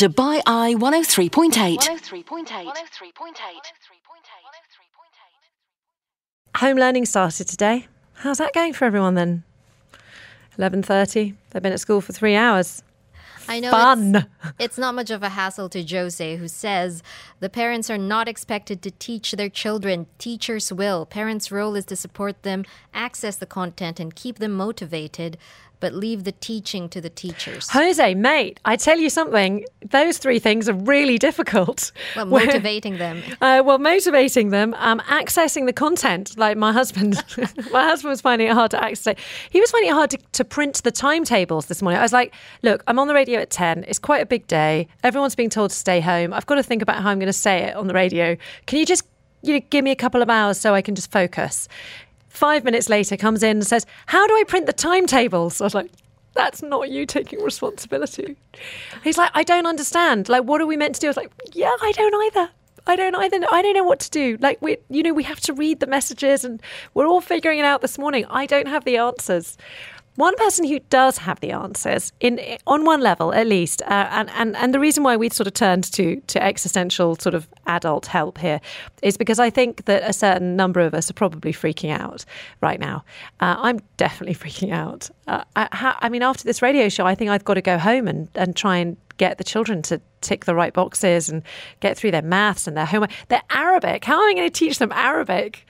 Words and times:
Dubai 0.00 0.40
Eye 0.46 0.74
103.8. 0.78 1.76
103.8. 1.76 2.66
Home 6.56 6.76
learning 6.78 7.04
started 7.04 7.46
today. 7.46 7.86
How's 8.14 8.38
that 8.38 8.54
going 8.54 8.72
for 8.72 8.86
everyone 8.86 9.14
then? 9.14 9.44
11:30. 10.58 11.34
They've 11.50 11.62
been 11.62 11.74
at 11.74 11.80
school 11.80 12.00
for 12.00 12.14
3 12.14 12.34
hours. 12.34 12.82
I 13.46 13.60
know 13.60 13.70
Fun. 13.70 14.14
It's, 14.14 14.26
it's 14.58 14.78
not 14.78 14.94
much 14.94 15.10
of 15.10 15.22
a 15.22 15.28
hassle 15.28 15.68
to 15.68 15.82
Jose, 15.82 16.36
who 16.36 16.48
says 16.48 17.02
the 17.40 17.50
parents 17.50 17.90
are 17.90 17.98
not 17.98 18.26
expected 18.26 18.80
to 18.82 18.90
teach 18.92 19.32
their 19.32 19.50
children. 19.50 20.06
Teachers 20.18 20.72
will. 20.72 21.04
Parents' 21.04 21.52
role 21.52 21.74
is 21.74 21.84
to 21.86 21.96
support 21.96 22.42
them, 22.42 22.64
access 22.94 23.36
the 23.36 23.44
content, 23.44 24.00
and 24.00 24.14
keep 24.14 24.38
them 24.38 24.52
motivated, 24.52 25.36
but 25.80 25.94
leave 25.94 26.24
the 26.24 26.32
teaching 26.32 26.88
to 26.90 27.00
the 27.00 27.10
teachers. 27.10 27.68
Jose, 27.70 28.14
mate, 28.14 28.60
I 28.64 28.76
tell 28.76 28.98
you 28.98 29.10
something, 29.10 29.64
those 29.90 30.18
three 30.18 30.38
things 30.38 30.68
are 30.68 30.74
really 30.74 31.18
difficult. 31.18 31.90
Well, 32.14 32.26
motivating 32.26 32.98
them. 32.98 33.22
Uh, 33.40 33.62
well, 33.64 33.78
motivating 33.78 34.50
them, 34.50 34.74
um, 34.78 35.00
accessing 35.00 35.64
the 35.64 35.72
content. 35.72 36.36
Like 36.36 36.58
my 36.58 36.72
husband, 36.72 37.14
my 37.72 37.84
husband 37.84 38.10
was 38.10 38.20
finding 38.20 38.48
it 38.48 38.52
hard 38.52 38.70
to 38.72 38.82
access. 38.82 39.16
He 39.48 39.60
was 39.60 39.70
finding 39.70 39.90
it 39.90 39.94
hard 39.94 40.10
to, 40.10 40.18
to 40.32 40.44
print 40.44 40.82
the 40.82 40.90
timetables 40.90 41.66
this 41.66 41.80
morning. 41.80 41.98
I 41.98 42.02
was 42.02 42.12
like, 42.12 42.34
"Look, 42.62 42.82
I'm 42.86 42.98
on 42.98 43.08
the 43.08 43.14
radio 43.14 43.40
at 43.40 43.50
ten. 43.50 43.84
It's 43.88 43.98
quite 43.98 44.20
a 44.20 44.26
big 44.26 44.46
day. 44.46 44.88
Everyone's 45.02 45.34
being 45.34 45.48
told 45.48 45.70
to 45.70 45.76
stay 45.76 46.00
home. 46.00 46.34
I've 46.34 46.46
got 46.46 46.56
to 46.56 46.62
think 46.62 46.82
about 46.82 47.02
how 47.02 47.08
I'm 47.08 47.18
going 47.18 47.28
to 47.28 47.32
say 47.32 47.62
it 47.62 47.76
on 47.76 47.86
the 47.86 47.94
radio. 47.94 48.36
Can 48.66 48.78
you 48.78 48.84
just, 48.84 49.04
you 49.42 49.54
know, 49.54 49.60
give 49.70 49.84
me 49.84 49.90
a 49.90 49.96
couple 49.96 50.20
of 50.20 50.28
hours 50.28 50.60
so 50.60 50.74
I 50.74 50.82
can 50.82 50.94
just 50.94 51.10
focus?" 51.10 51.66
Five 52.40 52.64
minutes 52.64 52.88
later, 52.88 53.18
comes 53.18 53.42
in 53.42 53.58
and 53.58 53.66
says, 53.66 53.84
"How 54.06 54.26
do 54.26 54.32
I 54.34 54.44
print 54.44 54.64
the 54.64 54.72
timetables?" 54.72 55.60
I 55.60 55.64
was 55.64 55.74
like. 55.74 55.90
That's 56.32 56.62
not 56.62 56.90
you 56.90 57.06
taking 57.06 57.42
responsibility. 57.42 58.36
He's 59.02 59.18
like, 59.18 59.32
I 59.34 59.42
don't 59.42 59.66
understand. 59.66 60.28
Like, 60.28 60.44
what 60.44 60.60
are 60.60 60.66
we 60.66 60.76
meant 60.76 60.94
to 60.94 61.00
do? 61.00 61.08
I 61.08 61.10
was 61.10 61.16
like, 61.16 61.32
yeah, 61.52 61.74
I 61.82 61.90
don't 61.90 62.14
either. 62.26 62.50
I 62.86 62.94
don't 62.94 63.16
either. 63.16 63.44
I 63.50 63.62
don't 63.62 63.74
know 63.74 63.82
what 63.82 63.98
to 64.00 64.10
do. 64.10 64.38
Like 64.40 64.62
we, 64.62 64.76
you 64.88 65.02
know, 65.02 65.12
we 65.12 65.24
have 65.24 65.40
to 65.40 65.52
read 65.52 65.80
the 65.80 65.88
messages, 65.88 66.44
and 66.44 66.62
we're 66.94 67.06
all 67.06 67.20
figuring 67.20 67.58
it 67.58 67.64
out 67.64 67.80
this 67.82 67.98
morning. 67.98 68.24
I 68.30 68.46
don't 68.46 68.68
have 68.68 68.84
the 68.84 68.96
answers. 68.96 69.58
One 70.16 70.34
person 70.36 70.66
who 70.66 70.80
does 70.90 71.18
have 71.18 71.40
the 71.40 71.52
answers, 71.52 72.12
in 72.20 72.40
on 72.66 72.84
one 72.84 73.00
level 73.00 73.32
at 73.32 73.46
least, 73.46 73.80
uh, 73.82 74.08
and, 74.10 74.28
and 74.30 74.56
and 74.56 74.74
the 74.74 74.80
reason 74.80 75.04
why 75.04 75.16
we 75.16 75.30
sort 75.30 75.46
of 75.46 75.54
turned 75.54 75.84
to 75.92 76.20
to 76.20 76.42
existential 76.42 77.16
sort 77.16 77.34
of 77.34 77.48
adult 77.66 78.06
help 78.06 78.38
here 78.38 78.60
is 79.02 79.16
because 79.16 79.38
I 79.38 79.50
think 79.50 79.84
that 79.84 80.02
a 80.02 80.12
certain 80.12 80.56
number 80.56 80.80
of 80.80 80.94
us 80.94 81.10
are 81.10 81.14
probably 81.14 81.52
freaking 81.52 81.90
out 81.90 82.24
right 82.60 82.80
now. 82.80 83.04
Uh, 83.40 83.56
I'm 83.58 83.80
definitely 83.96 84.34
freaking 84.50 84.72
out. 84.72 85.08
Uh, 85.26 85.44
I, 85.54 85.96
I 86.00 86.08
mean, 86.08 86.22
after 86.22 86.44
this 86.44 86.60
radio 86.60 86.88
show, 86.88 87.06
I 87.06 87.14
think 87.14 87.30
I've 87.30 87.44
got 87.44 87.54
to 87.54 87.62
go 87.62 87.78
home 87.78 88.08
and 88.08 88.28
and 88.34 88.56
try 88.56 88.76
and 88.78 88.96
get 89.16 89.38
the 89.38 89.44
children 89.44 89.82
to 89.82 90.00
tick 90.22 90.46
the 90.46 90.54
right 90.54 90.72
boxes 90.72 91.28
and 91.28 91.42
get 91.80 91.96
through 91.96 92.10
their 92.10 92.22
maths 92.22 92.66
and 92.66 92.76
their 92.76 92.86
homework. 92.86 93.10
Their 93.28 93.42
Arabic. 93.50 94.04
How 94.04 94.14
am 94.14 94.30
I 94.30 94.34
going 94.34 94.50
to 94.50 94.58
teach 94.58 94.78
them 94.78 94.92
Arabic? 94.92 95.66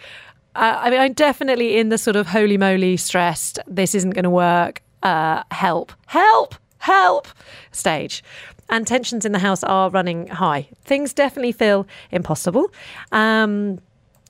Uh, 0.55 0.77
I 0.81 0.91
mean, 0.91 1.01
I'm 1.01 1.13
definitely 1.13 1.79
in 1.79 1.91
the 1.91 1.99
sort 1.99 2.17
of 2.17 2.27
holy 2.27 2.57
moly 2.57 2.97
stressed, 2.97 3.59
this 3.67 3.95
isn't 3.95 4.11
going 4.11 4.25
to 4.25 4.31
work, 4.31 4.83
uh, 5.03 5.43
help, 5.51 5.93
help, 6.07 6.55
help 6.79 7.29
stage. 7.73 8.25
And 8.69 8.87
tensions 8.87 9.25
in 9.25 9.33
the 9.33 9.39
house 9.39 9.65
are 9.65 9.91
running 9.91 10.29
high. 10.29 10.69
Things 10.85 11.13
definitely 11.13 11.53
feel 11.53 11.87
impossible. 12.13 12.71
Um, 13.11 13.81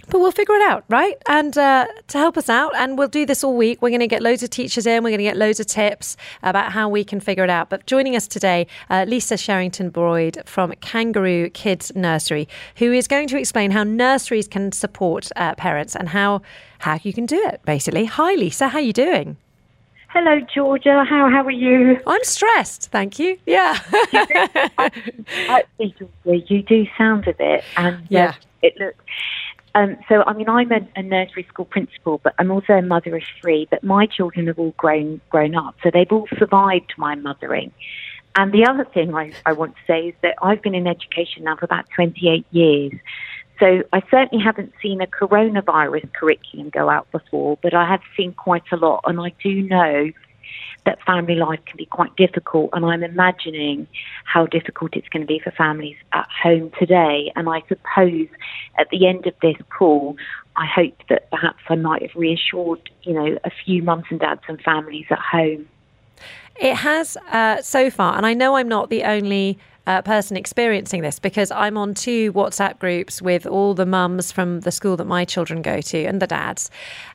but 0.09 0.19
we'll 0.21 0.33
figure 0.33 0.55
it 0.55 0.63
out, 0.63 0.85
right? 0.89 1.17
And 1.27 1.57
uh, 1.57 1.87
to 2.09 2.19
help 2.19 2.37
us 2.37 2.49
out, 2.49 2.73
and 2.77 2.99
we'll 2.99 3.09
do 3.09 3.25
this 3.27 3.45
all 3.45 3.57
week, 3.57 3.81
we're 3.83 3.91
going 3.91 4.01
to 4.01 4.07
get 4.07 4.23
loads 4.23 4.43
of 4.43 4.51
teachers 4.51 4.87
in, 4.87 5.03
we're 5.05 5.11
going 5.11 5.19
to 5.19 5.25
get 5.25 5.37
loads 5.37 5.61
of 5.61 5.67
tips 5.67 6.17
about 6.43 6.73
how 6.73 6.89
we 6.89 7.05
can 7.05 7.21
figure 7.21 7.45
it 7.45 7.51
out. 7.51 7.71
But 7.71 7.87
joining 7.87 8.17
us 8.17 8.27
today, 8.27 8.67
uh, 8.89 9.05
Lisa 9.07 9.37
Sherrington 9.37 9.91
Boyd 9.91 10.43
from 10.47 10.73
Kangaroo 10.81 11.51
Kids 11.51 11.93
Nursery, 11.95 12.49
who 12.77 12.93
is 12.93 13.07
going 13.07 13.29
to 13.29 13.39
explain 13.39 13.71
how 13.71 13.85
nurseries 13.85 14.49
can 14.49 14.73
support 14.73 15.31
uh, 15.37 15.55
parents 15.55 15.95
and 15.95 16.09
how, 16.09 16.43
how 16.79 16.99
you 17.03 17.13
can 17.13 17.27
do 17.27 17.41
it, 17.47 17.61
basically. 17.65 18.07
Hi, 18.07 18.35
Lisa, 18.35 18.69
how 18.69 18.79
are 18.79 18.83
you 18.83 18.93
doing? 18.93 19.37
Hello, 20.13 20.41
Georgia. 20.53 21.05
How 21.09 21.31
how 21.31 21.45
are 21.45 21.53
you? 21.53 22.01
I'm 22.05 22.25
stressed, 22.25 22.91
thank 22.91 23.21
you. 23.21 23.39
Yeah. 23.47 23.79
You 26.25 26.63
do 26.63 26.87
sound 26.99 27.27
a 27.29 27.33
bit, 27.35 27.65
and 27.77 27.97
uh, 27.97 28.01
Yeah. 28.09 28.35
it 28.63 28.77
looks. 28.79 28.97
Um, 29.75 29.97
so, 30.09 30.25
I 30.27 30.33
mean, 30.33 30.49
I'm 30.49 30.73
a, 30.73 30.81
a 30.97 31.03
nursery 31.03 31.47
school 31.49 31.65
principal, 31.65 32.21
but 32.23 32.35
I'm 32.39 32.51
also 32.51 32.73
a 32.73 32.83
mother 32.83 33.17
of 33.17 33.23
three. 33.41 33.69
But 33.71 33.85
my 33.85 34.07
children 34.07 34.49
have 34.49 34.59
all 34.59 34.75
grown 34.77 35.21
grown 35.31 35.55
up, 35.55 35.77
so 35.83 35.91
they've 35.93 36.11
all 36.11 36.27
survived 36.39 36.93
my 36.97 37.15
mothering. 37.15 37.73
And 38.37 38.53
the 38.53 38.67
other 38.67 38.85
thing 38.85 39.15
I, 39.15 39.33
I 39.45 39.53
want 39.53 39.75
to 39.75 39.81
say 39.87 40.09
is 40.09 40.15
that 40.23 40.35
I've 40.43 40.63
been 40.63 40.75
in 40.75 40.87
education 40.87 41.45
now 41.45 41.57
for 41.57 41.65
about 41.65 41.87
28 41.95 42.47
years. 42.51 42.93
So 43.59 43.83
I 43.93 44.03
certainly 44.11 44.43
haven't 44.43 44.73
seen 44.81 45.01
a 45.03 45.07
coronavirus 45.07 46.13
curriculum 46.15 46.71
go 46.71 46.89
out 46.89 47.11
before, 47.13 47.59
but 47.63 47.75
I 47.75 47.87
have 47.87 48.01
seen 48.17 48.33
quite 48.33 48.63
a 48.73 48.77
lot, 48.77 49.03
and 49.05 49.21
I 49.21 49.33
do 49.43 49.63
know 49.63 50.11
that 50.85 51.03
family 51.03 51.35
life 51.35 51.61
can 51.67 51.77
be 51.77 51.87
quite 51.87 52.15
difficult, 52.17 52.71
and 52.73 52.85
I'm 52.85 53.03
imagining 53.03 53.87
how 54.25 54.47
difficult 54.47 54.97
it's 54.97 55.09
going 55.09 55.23
to 55.23 55.27
be 55.27 55.39
for 55.39 55.51
families 55.51 55.97
at 56.13 56.29
home 56.43 56.73
today. 56.79 57.33
And 57.37 57.49
I 57.49 57.63
suppose 57.69 58.29
at 58.79 58.89
the 58.91 59.07
end 59.07 59.27
of 59.27 59.35
this 59.43 59.57
call, 59.77 60.17
I 60.57 60.67
hope 60.67 60.97
that 61.09 61.31
perhaps 61.31 61.63
I 61.69 61.77
might 61.77 62.03
have 62.03 62.15
reassured, 62.15 62.91
you 63.03 63.13
know, 63.13 63.39
a 63.45 63.51
few 63.65 63.83
mums 63.83 64.05
and 64.11 64.21
dads 64.21 64.43
and 64.49 64.61
families 64.61 65.07
at 65.11 65.19
home. 65.19 65.69
It 66.57 66.77
has 66.77 67.17
uh, 67.31 67.63
so 67.63 67.91
far, 67.91 68.17
and 68.17 68.27
I 68.27 68.35
know 68.35 68.57
I'm 68.57 68.69
not 68.69 68.91
the 68.91 69.05
only 69.05 69.59
uh, 69.87 70.03
person 70.03 70.37
experiencing 70.37 71.03
this 71.03 71.19
because 71.19 71.51
I'm 71.51 71.77
on 71.77 71.95
two 71.95 72.33
WhatsApp 72.33 72.79
groups 72.79 73.23
with 73.23 73.47
all 73.47 73.75
the 73.75 73.87
mums 73.87 74.31
from 74.31 74.61
the 74.61 74.71
school 74.71 74.97
that 74.97 75.07
my 75.07 75.25
children 75.25 75.63
go 75.63 75.81
to 75.81 76.05
and 76.05 76.21
the 76.21 76.27
dads. 76.27 76.71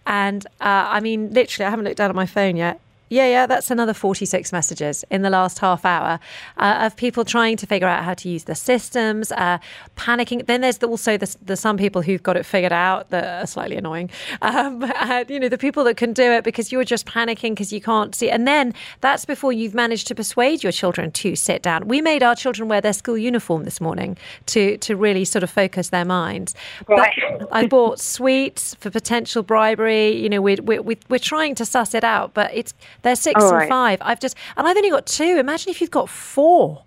And 0.06 0.46
uh, 0.60 0.90
I 0.90 1.00
mean, 1.00 1.32
literally, 1.34 1.68
I 1.68 1.70
haven't 1.70 1.86
looked 1.86 1.98
down 1.98 2.10
at 2.10 2.16
my 2.16 2.26
phone 2.26 2.56
yet. 2.56 2.80
Yeah, 3.10 3.28
yeah, 3.28 3.46
that's 3.46 3.70
another 3.70 3.94
46 3.94 4.52
messages 4.52 5.06
in 5.12 5.22
the 5.22 5.30
last 5.30 5.60
half 5.60 5.86
hour 5.86 6.20
uh, 6.58 6.80
of 6.82 6.96
people 6.96 7.24
trying 7.24 7.56
to 7.58 7.68
figure 7.68 7.88
out 7.88 8.04
how 8.04 8.14
to 8.16 8.30
use 8.30 8.46
the 8.46 8.56
systems, 8.56 9.32
uh, 9.32 9.60
panicking. 9.96 10.46
Then 10.48 10.62
there's 10.62 10.80
the, 10.80 10.88
also 10.88 11.18
the, 11.18 11.36
the 11.44 11.56
some 11.56 11.78
people 11.78 12.02
who've 12.02 12.24
got 12.24 12.36
it 12.36 12.46
figured 12.46 12.74
out 12.74 13.10
that 13.10 13.44
are 13.44 13.48
slightly 13.48 13.78
annoying. 13.78 14.10
Um, 14.42 14.84
and, 15.02 15.30
you 15.30 15.40
know, 15.40 15.50
the 15.50 15.58
people 15.58 15.84
that 15.86 15.98
can 15.98 16.14
do 16.14 16.32
it 16.32 16.44
because 16.44 16.72
you're 16.72 16.84
just 16.84 17.08
panicking 17.08 17.52
because 17.52 17.74
you 17.74 17.82
can't 17.82 18.14
see. 18.14 18.30
And 18.30 18.48
then 18.48 18.74
that's 19.02 19.26
before 19.26 19.52
you've 19.52 19.74
managed 19.74 20.08
to 20.08 20.16
persuade 20.16 20.62
your 20.62 20.72
children 20.72 21.12
to 21.12 21.36
sit 21.36 21.64
down. 21.64 21.88
We 21.88 22.00
made 22.00 22.22
our 22.22 22.36
children 22.36 22.70
wear 22.70 22.80
their 22.80 22.94
school 22.94 23.18
uniform 23.18 23.64
this 23.64 23.82
morning 23.82 24.18
to, 24.48 24.78
to 24.78 24.96
really 24.96 25.26
sort 25.26 25.42
of 25.42 25.50
focus 25.50 25.90
their 25.90 26.06
minds. 26.06 26.54
Right. 26.88 27.18
I 27.52 27.66
bought 27.66 28.00
sweets 28.16 28.76
for 28.76 28.92
potential 28.92 29.42
bribery. 29.42 30.12
You 30.12 30.30
know, 30.30 30.42
we're, 30.42 30.62
we're 30.62 30.96
we're 31.10 31.20
trying 31.20 31.56
to 31.56 31.66
suss 31.66 31.94
it 31.94 32.04
out, 32.04 32.34
but 32.34 32.52
it's 32.54 32.74
they're 33.06 33.16
six 33.16 33.40
All 33.40 33.50
and 33.50 33.58
right. 33.60 33.70
five. 33.70 34.00
I've 34.02 34.20
just, 34.20 34.36
and 34.58 34.68
I've 34.68 34.76
only 34.76 34.90
got 34.90 35.06
two. 35.06 35.38
Imagine 35.38 35.70
if 35.70 35.80
you've 35.80 35.92
got 35.92 36.10
four. 36.10 36.84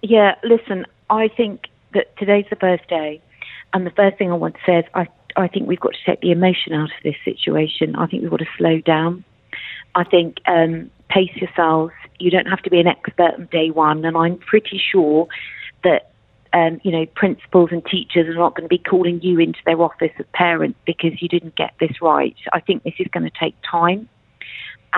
Yeah, 0.00 0.36
listen, 0.42 0.86
I 1.10 1.28
think 1.28 1.66
that 1.92 2.16
today's 2.16 2.46
the 2.48 2.56
birthday, 2.56 3.20
and 3.74 3.86
the 3.86 3.90
first 3.90 4.16
thing 4.16 4.32
I 4.32 4.36
want 4.36 4.54
to 4.54 4.60
say 4.64 4.78
is 4.78 4.84
I, 4.94 5.06
I 5.36 5.46
think 5.46 5.68
we've 5.68 5.78
got 5.78 5.92
to 5.92 5.98
take 6.06 6.22
the 6.22 6.30
emotion 6.30 6.72
out 6.72 6.88
of 6.88 7.02
this 7.04 7.16
situation. 7.26 7.94
I 7.94 8.06
think 8.06 8.22
we've 8.22 8.30
got 8.30 8.38
to 8.38 8.46
slow 8.56 8.80
down. 8.80 9.22
I 9.94 10.04
think 10.04 10.38
um, 10.46 10.90
pace 11.10 11.36
yourselves. 11.36 11.92
You 12.18 12.30
don't 12.30 12.48
have 12.48 12.62
to 12.62 12.70
be 12.70 12.80
an 12.80 12.86
expert 12.86 13.34
on 13.34 13.48
day 13.52 13.70
one, 13.70 14.06
and 14.06 14.16
I'm 14.16 14.38
pretty 14.38 14.80
sure 14.80 15.28
that 15.84 16.10
um, 16.54 16.80
you 16.84 16.90
know 16.90 17.04
principals 17.04 17.68
and 17.70 17.84
teachers 17.84 18.28
are 18.28 18.38
not 18.38 18.54
going 18.54 18.64
to 18.64 18.68
be 18.68 18.78
calling 18.78 19.20
you 19.20 19.40
into 19.40 19.58
their 19.66 19.82
office 19.82 20.12
as 20.18 20.24
parents 20.32 20.78
because 20.86 21.20
you 21.20 21.28
didn't 21.28 21.54
get 21.54 21.74
this 21.80 22.00
right. 22.00 22.36
I 22.54 22.60
think 22.60 22.84
this 22.84 22.94
is 22.98 23.08
going 23.12 23.30
to 23.30 23.38
take 23.38 23.54
time 23.70 24.08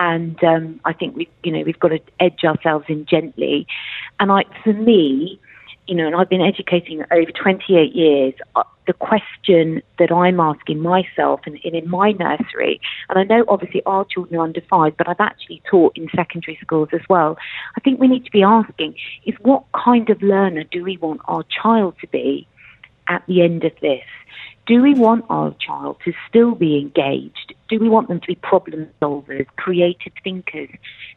and 0.01 0.43
um, 0.43 0.81
I 0.83 0.93
think 0.93 1.15
we, 1.15 1.29
you 1.43 1.51
know, 1.51 1.61
we've 1.63 1.79
got 1.79 1.89
to 1.89 1.99
edge 2.19 2.43
ourselves 2.43 2.85
in 2.89 3.05
gently. 3.05 3.67
And 4.19 4.31
I, 4.31 4.45
for 4.63 4.73
me, 4.73 5.39
you 5.85 5.93
know, 5.93 6.07
and 6.07 6.15
I've 6.15 6.27
been 6.27 6.41
educating 6.41 7.03
over 7.11 7.31
28 7.31 7.93
years. 7.93 8.33
Uh, 8.55 8.63
the 8.87 8.93
question 8.93 9.83
that 9.99 10.11
I'm 10.11 10.39
asking 10.39 10.79
myself 10.79 11.41
and, 11.45 11.59
and 11.63 11.75
in 11.75 11.87
my 11.87 12.13
nursery, 12.13 12.81
and 13.09 13.19
I 13.19 13.23
know 13.25 13.45
obviously 13.47 13.83
our 13.85 14.03
children 14.03 14.39
are 14.39 14.43
under 14.43 14.61
five, 14.61 14.97
but 14.97 15.07
I've 15.07 15.19
actually 15.19 15.61
taught 15.69 15.95
in 15.95 16.09
secondary 16.15 16.57
schools 16.59 16.89
as 16.93 17.01
well. 17.07 17.37
I 17.77 17.79
think 17.81 17.99
we 17.99 18.07
need 18.07 18.25
to 18.25 18.31
be 18.31 18.41
asking 18.41 18.95
is 19.27 19.35
what 19.41 19.65
kind 19.85 20.09
of 20.09 20.19
learner 20.23 20.63
do 20.63 20.83
we 20.83 20.97
want 20.97 21.21
our 21.25 21.43
child 21.43 21.93
to 22.01 22.07
be 22.07 22.47
at 23.07 23.23
the 23.27 23.43
end 23.43 23.65
of 23.65 23.73
this? 23.81 24.01
Do 24.71 24.81
we 24.81 24.93
want 24.93 25.25
our 25.29 25.53
child 25.59 25.97
to 26.05 26.13
still 26.29 26.55
be 26.55 26.77
engaged? 26.77 27.53
Do 27.67 27.77
we 27.77 27.89
want 27.89 28.07
them 28.07 28.21
to 28.21 28.27
be 28.27 28.35
problem 28.35 28.87
solvers, 29.01 29.45
creative 29.57 30.13
thinkers, 30.23 30.69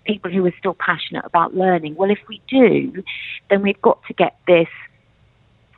people 0.03 0.33
who 0.33 0.45
are 0.45 0.55
still 0.59 0.75
passionate 0.75 1.25
about 1.25 1.55
learning? 1.55 1.95
Well, 1.95 2.11
if 2.11 2.19
we 2.29 2.43
do, 2.49 3.05
then 3.51 3.63
we've 3.63 3.81
got 3.81 4.03
to 4.09 4.13
get 4.13 4.37
this 4.49 4.67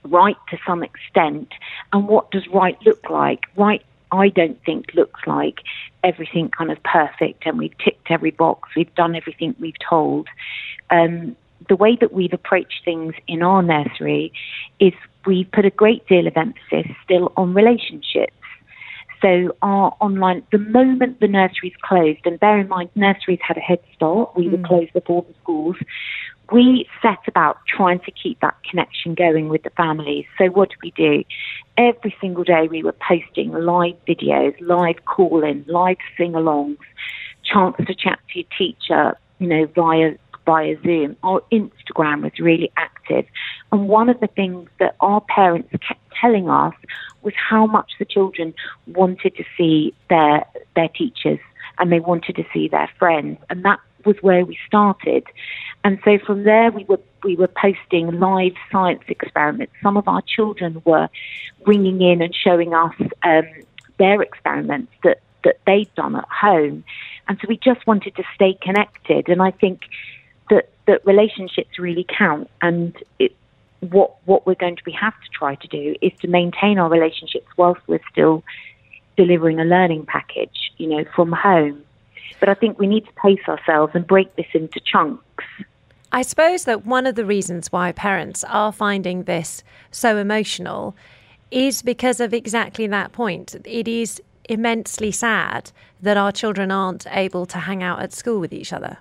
right 0.05 0.39
to 0.49 0.59
some 0.67 0.83
extent. 0.83 1.53
And 1.93 2.09
what 2.09 2.31
does 2.31 2.49
right 2.49 2.79
look 2.87 3.11
like? 3.11 3.41
Right, 3.57 3.85
I 4.11 4.31
don't 4.31 4.59
think 4.65 4.95
looks 4.95 5.21
like 5.27 5.61
everything 6.03 6.49
kind 6.49 6.73
of 6.73 6.83
perfect 6.83 7.45
and 7.45 7.59
we've 7.59 7.77
ticked 7.77 8.11
every 8.11 8.31
box, 8.31 8.71
we've 8.75 8.95
done 8.95 9.15
everything 9.15 9.55
we've 9.61 9.79
told. 9.87 10.29
Um, 10.89 11.37
the 11.69 11.77
way 11.77 11.97
that 11.97 12.11
we've 12.11 12.33
approached 12.33 12.87
things 12.87 13.15
in 13.27 13.43
our 13.43 13.63
nursery 13.63 14.33
is 14.81 14.95
we 15.27 15.45
put 15.45 15.65
a 15.65 15.71
great 15.71 16.07
deal 16.07 16.27
of 16.27 16.37
emphasis 16.37 16.91
still 17.05 17.33
on 17.37 17.55
relationships. 17.55 18.33
So 19.23 19.57
our 19.63 19.97
online, 20.01 20.43
the 20.53 20.59
moment 20.59 21.21
the 21.21 21.29
nurseries 21.29 21.73
closed, 21.83 22.21
and 22.25 22.39
bear 22.39 22.59
in 22.59 22.69
mind 22.69 22.91
nurseries 22.95 23.41
had 23.43 23.57
a 23.57 23.61
head 23.61 23.81
start, 23.95 24.37
we 24.37 24.47
mm. 24.47 24.53
were 24.53 24.69
closed 24.69 24.93
before 24.93 25.23
the 25.23 25.35
schools. 25.43 25.77
We 26.53 26.87
set 27.03 27.19
about 27.27 27.59
trying 27.67 28.01
to 28.01 28.11
keep 28.13 28.41
that 28.41 28.55
connection 28.71 29.15
going 29.15 29.49
with 29.49 29.65
the 29.65 29.71
families. 29.71 30.27
So 30.39 30.47
what 30.47 30.69
did 30.69 30.79
we 30.83 30.93
do? 30.93 31.25
Every 31.77 32.15
single 32.21 32.45
day 32.45 32.69
we 32.71 32.85
were 32.85 32.95
posting 32.95 33.53
live 33.53 33.97
videos, 34.07 34.55
live 34.61 35.05
call-in, 35.07 35.65
live 35.67 35.97
sing-alongs, 36.17 36.79
chance 37.43 37.77
to 37.79 37.95
chat 37.95 38.21
to 38.33 38.41
your 38.41 38.49
teacher, 38.57 39.19
you 39.39 39.49
know, 39.49 39.67
via 39.75 40.15
via 40.47 40.77
Zoom. 40.83 41.17
Our 41.23 41.43
Instagram 41.53 42.23
was 42.23 42.39
really 42.39 42.73
active. 42.77 43.27
And 43.73 43.89
one 43.89 44.09
of 44.09 44.21
the 44.21 44.29
things 44.29 44.71
that 44.79 44.97
our 45.01 45.21
parents 45.21 45.69
kept 45.87 46.01
telling 46.19 46.49
us 46.49 46.75
was 47.23 47.35
how 47.37 47.67
much 47.67 47.93
the 47.99 48.05
children 48.05 48.55
wanted 48.87 49.37
to 49.37 49.45
see 49.57 49.93
their 50.09 50.47
their 50.75 50.89
teachers 50.89 51.41
and 51.79 51.93
they 51.93 52.01
wanted 52.01 52.37
to 52.37 52.45
see 52.55 52.69
their 52.69 52.89
friends. 52.99 53.39
And 53.51 53.65
that 53.65 53.81
was 54.05 54.17
where 54.23 54.45
we 54.47 54.57
started. 54.67 55.25
And 55.85 55.99
so 56.05 56.19
from 56.25 56.45
there 56.45 56.71
we 56.71 56.85
were 56.85 57.01
we 57.25 57.37
were 57.37 57.49
posting 57.49 58.19
live 58.19 58.55
science 58.71 59.03
experiments. 59.09 59.73
Some 59.83 59.97
of 59.97 60.09
our 60.09 60.23
children 60.23 60.81
were 60.85 61.09
bringing 61.65 62.01
in 62.01 62.23
and 62.23 62.35
showing 62.35 62.73
us 62.73 62.95
um, 63.25 63.49
their 63.99 64.23
experiments 64.23 64.93
that 65.03 65.19
that 65.45 65.59
they'd 65.67 65.93
done 65.95 66.17
at 66.17 66.29
home. 66.29 66.85
And 67.29 67.39
so 67.41 67.47
we 67.49 67.57
just 67.57 67.87
wanted 67.87 68.15
to 68.17 68.25
stay 68.35 68.55
connected. 68.61 69.29
And 69.29 69.43
I 69.43 69.51
think 69.51 69.83
that 70.87 71.05
relationships 71.07 71.79
really 71.79 72.07
count, 72.19 72.49
and 72.63 72.97
it, 73.19 73.35
what 73.81 74.17
what 74.25 74.47
we're 74.47 74.55
going 74.55 74.77
to 74.77 74.85
be 74.85 74.93
have 74.93 75.15
to 75.15 75.29
try 75.33 75.55
to 75.57 75.69
do 75.69 75.95
is 76.01 76.13
to 76.21 76.29
maintain 76.29 76.79
our 76.79 76.89
relationships 76.89 77.47
whilst 77.57 77.81
we're 77.87 78.01
still 78.11 78.43
delivering 79.17 79.59
a 79.59 79.65
learning 79.65 80.07
package, 80.07 80.73
you 80.77 80.89
know, 80.89 81.05
from 81.15 81.33
home. 81.33 81.83
But 82.39 82.49
I 82.49 82.55
think 82.55 82.79
we 82.79 82.87
need 82.87 83.07
to 83.07 83.13
pace 83.13 83.41
ourselves 83.49 83.93
and 83.95 84.07
break 84.07 84.35
this 84.37 84.47
into 84.53 84.81
chunks. 84.81 85.23
I 86.13 86.23
suppose 86.23 86.65
that 86.65 86.87
one 86.87 87.07
of 87.07 87.15
the 87.15 87.25
reasons 87.25 87.73
why 87.73 87.93
parents 87.93 88.45
are 88.45 88.73
finding 88.73 89.25
this 89.25 89.65
so 89.91 90.17
emotional 90.19 90.95
is 91.51 91.83
because 91.83 92.21
of 92.21 92.33
exactly 92.35 92.87
that 92.89 93.13
point. 93.13 93.55
It 93.65 93.89
is 93.89 94.21
immensely 94.49 95.11
sad 95.11 95.73
that 96.01 96.17
our 96.17 96.33
children 96.33 96.71
aren't 96.71 97.07
able 97.11 97.47
to 97.47 97.59
hang 97.59 97.83
out 97.83 98.01
at 98.01 98.13
school 98.13 98.39
with 98.39 98.53
each 98.53 98.73
other. 98.73 98.99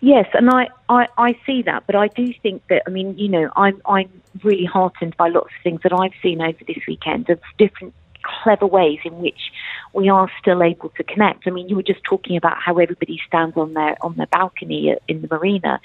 Yes, 0.00 0.26
and 0.34 0.50
I, 0.50 0.68
I, 0.88 1.08
I 1.16 1.38
see 1.46 1.62
that, 1.62 1.84
but 1.86 1.96
I 1.96 2.08
do 2.08 2.32
think 2.42 2.62
that 2.68 2.82
I 2.86 2.90
mean, 2.90 3.16
you 3.18 3.28
know, 3.28 3.50
I'm 3.56 3.80
I'm 3.86 4.10
really 4.42 4.64
heartened 4.64 5.16
by 5.16 5.28
lots 5.28 5.46
of 5.46 5.62
things 5.62 5.80
that 5.82 5.92
I've 5.92 6.12
seen 6.22 6.40
over 6.40 6.58
this 6.66 6.78
weekend 6.86 7.30
of 7.30 7.40
different 7.58 7.94
clever 8.22 8.66
ways 8.66 8.98
in 9.04 9.18
which 9.18 9.52
we 9.92 10.08
are 10.08 10.30
still 10.40 10.62
able 10.62 10.90
to 10.90 11.04
connect. 11.04 11.46
I 11.46 11.50
mean, 11.50 11.68
you 11.68 11.76
were 11.76 11.82
just 11.82 12.02
talking 12.04 12.36
about 12.36 12.60
how 12.60 12.76
everybody 12.78 13.20
stands 13.26 13.56
on 13.56 13.74
their 13.74 13.96
on 14.02 14.16
their 14.16 14.26
balcony 14.26 14.94
in 15.08 15.22
the 15.22 15.28
marina 15.28 15.80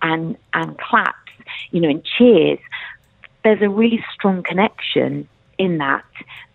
and 0.00 0.36
and 0.54 0.78
claps, 0.78 1.16
you 1.70 1.80
know, 1.80 1.88
and 1.88 2.04
cheers. 2.04 2.58
There's 3.44 3.62
a 3.62 3.68
really 3.68 4.04
strong 4.14 4.42
connection 4.42 5.28
in 5.60 5.76
that. 5.78 6.04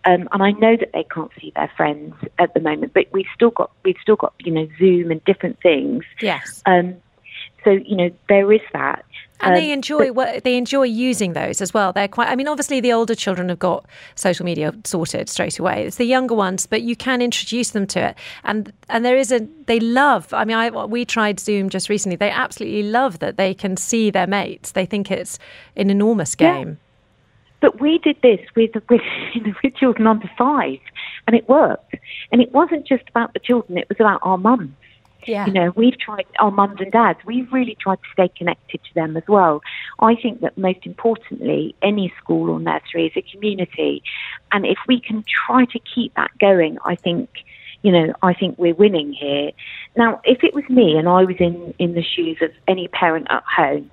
Um, 0.04 0.28
and 0.32 0.42
I 0.42 0.50
know 0.52 0.76
that 0.76 0.90
they 0.92 1.04
can't 1.04 1.30
see 1.40 1.52
their 1.54 1.70
friends 1.76 2.14
at 2.38 2.52
the 2.54 2.60
moment, 2.60 2.92
but 2.92 3.06
we've 3.12 3.26
still 3.34 3.50
got 3.50 3.70
we've 3.84 3.96
still 4.02 4.16
got 4.16 4.34
you 4.40 4.52
know 4.52 4.68
Zoom 4.78 5.10
and 5.10 5.24
different 5.24 5.60
things. 5.62 6.04
Yes. 6.20 6.62
Um, 6.66 6.96
so 7.64 7.70
you 7.70 7.96
know 7.96 8.10
there 8.28 8.52
is 8.52 8.60
that. 8.72 9.04
And 9.40 9.54
um, 9.54 9.60
they 9.60 9.70
enjoy 9.70 10.12
what 10.12 10.44
they 10.44 10.56
enjoy 10.56 10.84
using 10.84 11.34
those 11.34 11.60
as 11.60 11.74
well. 11.74 11.92
They're 11.92 12.08
quite. 12.08 12.28
I 12.28 12.36
mean, 12.36 12.48
obviously 12.48 12.80
the 12.80 12.92
older 12.92 13.14
children 13.14 13.48
have 13.48 13.58
got 13.58 13.84
social 14.14 14.44
media 14.44 14.72
sorted 14.84 15.28
straight 15.28 15.58
away. 15.58 15.86
It's 15.86 15.96
the 15.96 16.04
younger 16.04 16.34
ones, 16.34 16.66
but 16.66 16.82
you 16.82 16.96
can 16.96 17.20
introduce 17.20 17.70
them 17.70 17.86
to 17.88 18.08
it. 18.08 18.16
And 18.44 18.72
and 18.88 19.04
there 19.04 19.16
is 19.16 19.30
a 19.30 19.46
they 19.66 19.78
love. 19.78 20.32
I 20.32 20.44
mean, 20.44 20.56
I 20.56 20.70
we 20.86 21.04
tried 21.04 21.38
Zoom 21.38 21.68
just 21.68 21.88
recently. 21.88 22.16
They 22.16 22.30
absolutely 22.30 22.84
love 22.84 23.18
that 23.20 23.36
they 23.36 23.54
can 23.54 23.76
see 23.76 24.10
their 24.10 24.26
mates. 24.26 24.72
They 24.72 24.86
think 24.86 25.10
it's 25.10 25.38
an 25.76 25.90
enormous 25.90 26.34
game. 26.34 26.68
Yeah. 26.68 26.85
But 27.60 27.80
we 27.80 27.98
did 27.98 28.16
this 28.22 28.40
with, 28.54 28.72
with, 28.88 29.00
with 29.62 29.74
children 29.74 30.06
under 30.06 30.30
five, 30.36 30.78
and 31.26 31.36
it 31.36 31.48
worked. 31.48 31.94
And 32.32 32.42
it 32.42 32.52
wasn't 32.52 32.86
just 32.86 33.08
about 33.08 33.32
the 33.32 33.40
children, 33.40 33.78
it 33.78 33.88
was 33.88 33.98
about 34.00 34.20
our 34.22 34.38
mums. 34.38 34.74
Yeah. 35.26 35.46
You 35.46 35.52
know, 35.52 35.72
we've 35.74 35.98
tried, 35.98 36.26
our 36.38 36.50
mums 36.50 36.80
and 36.80 36.92
dads, 36.92 37.18
we've 37.26 37.52
really 37.52 37.76
tried 37.80 37.96
to 37.96 38.08
stay 38.12 38.28
connected 38.28 38.80
to 38.84 38.94
them 38.94 39.16
as 39.16 39.24
well. 39.26 39.60
I 39.98 40.14
think 40.14 40.40
that 40.40 40.56
most 40.56 40.86
importantly, 40.86 41.74
any 41.82 42.12
school 42.22 42.50
or 42.50 42.60
nursery 42.60 43.06
is 43.06 43.12
a 43.16 43.22
community. 43.22 44.02
And 44.52 44.64
if 44.64 44.78
we 44.86 45.00
can 45.00 45.24
try 45.26 45.64
to 45.64 45.78
keep 45.80 46.14
that 46.14 46.30
going, 46.38 46.78
I 46.84 46.94
think, 46.94 47.28
you 47.82 47.90
know, 47.90 48.12
I 48.22 48.34
think 48.34 48.56
we're 48.58 48.74
winning 48.74 49.12
here. 49.12 49.50
Now, 49.96 50.20
if 50.24 50.44
it 50.44 50.54
was 50.54 50.64
me 50.68 50.96
and 50.96 51.08
I 51.08 51.24
was 51.24 51.36
in, 51.40 51.74
in 51.78 51.94
the 51.94 52.04
shoes 52.04 52.38
of 52.40 52.50
any 52.68 52.86
parent 52.88 53.26
at 53.30 53.42
home, 53.44 53.90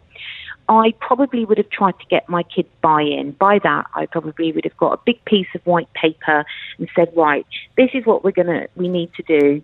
I 0.69 0.94
probably 1.00 1.45
would 1.45 1.57
have 1.57 1.69
tried 1.69 2.00
to 2.00 2.06
get 2.10 2.30
my 2.30 2.44
kids 2.44 2.69
buy-in. 2.81 3.31
By 3.31 3.60
that, 3.60 3.86
I 3.94 4.06
probably 4.06 4.51
would 4.51 4.63
have 4.63 4.77
got 4.77 4.94
a 4.94 5.00
big 5.06 5.24
piece 5.25 5.48
of 5.56 5.65
white 5.65 5.92
paper 5.94 6.45
and 6.77 6.89
said, 6.95 7.12
"Right, 7.15 7.45
this 7.77 7.89
is 7.94 8.06
what 8.06 8.24
we're 8.24 8.31
gonna, 8.31 8.68
we 8.75 8.88
need 8.88 9.13
to 9.15 9.24
do. 9.24 9.62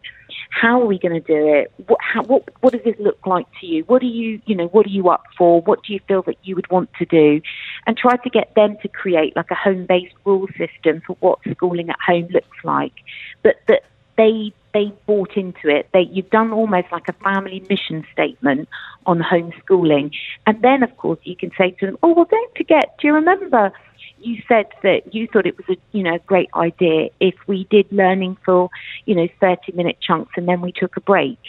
How 0.52 0.82
are 0.82 0.86
we 0.86 1.00
going 1.00 1.22
to 1.22 1.28
do 1.28 1.48
it? 1.54 1.72
What, 1.88 2.00
how, 2.02 2.24
what, 2.24 2.44
what 2.62 2.74
does 2.74 2.84
this 2.84 2.96
look 3.00 3.26
like 3.26 3.48
to 3.62 3.66
you? 3.66 3.84
What 3.86 4.02
are 4.02 4.06
you, 4.06 4.42
you 4.46 4.56
know, 4.56 4.68
what 4.68 4.86
are 4.86 4.90
you 4.90 5.10
up 5.10 5.24
for? 5.38 5.62
What 5.62 5.84
do 5.84 5.94
you 5.94 6.00
feel 6.08 6.22
that 6.24 6.38
you 6.44 6.56
would 6.56 6.70
want 6.70 6.90
to 7.00 7.06
do?" 7.06 7.42
And 7.88 7.98
try 7.98 8.18
to 8.18 8.30
get 8.30 8.54
them 8.56 8.78
to 8.82 8.88
create 8.88 9.36
like 9.36 9.52
a 9.52 9.56
home-based 9.56 10.16
rule 10.26 10.48
system 10.58 11.02
for 11.06 11.16
what 11.20 11.40
schooling 11.50 11.90
at 11.90 12.00
home 12.06 12.28
looks 12.32 12.58
like, 12.64 12.94
but 13.42 13.56
that 13.68 13.84
they 14.20 14.54
they 14.74 14.94
bought 15.08 15.36
into 15.36 15.68
it. 15.68 15.88
They, 15.94 16.02
you've 16.02 16.30
done 16.30 16.52
almost 16.52 16.88
like 16.92 17.08
a 17.08 17.14
family 17.14 17.66
mission 17.70 18.06
statement 18.14 18.70
on 19.08 19.20
homeschooling. 19.20 20.12
And 20.46 20.62
then, 20.62 20.84
of 20.84 20.96
course, 20.98 21.18
you 21.24 21.36
can 21.36 21.52
say 21.58 21.72
to 21.80 21.88
them, 21.88 21.98
oh, 22.04 22.14
well, 22.14 22.28
don't 22.30 22.56
forget, 22.56 22.96
do 23.00 23.08
you 23.08 23.14
remember 23.16 23.72
you 24.22 24.42
said 24.48 24.68
that 24.84 25.14
you 25.14 25.28
thought 25.28 25.46
it 25.46 25.58
was 25.58 25.66
a 25.70 25.78
you 25.92 26.04
know 26.04 26.18
great 26.26 26.50
idea 26.56 27.10
if 27.20 27.36
we 27.48 27.66
did 27.70 27.92
learning 27.92 28.38
for 28.46 28.70
you 29.06 29.16
know 29.16 29.28
30 29.40 29.72
minute 29.74 29.98
chunks 30.02 30.32
and 30.36 30.48
then 30.48 30.62
we 30.62 30.72
took 30.72 30.98
a 30.98 31.02
break 31.02 31.40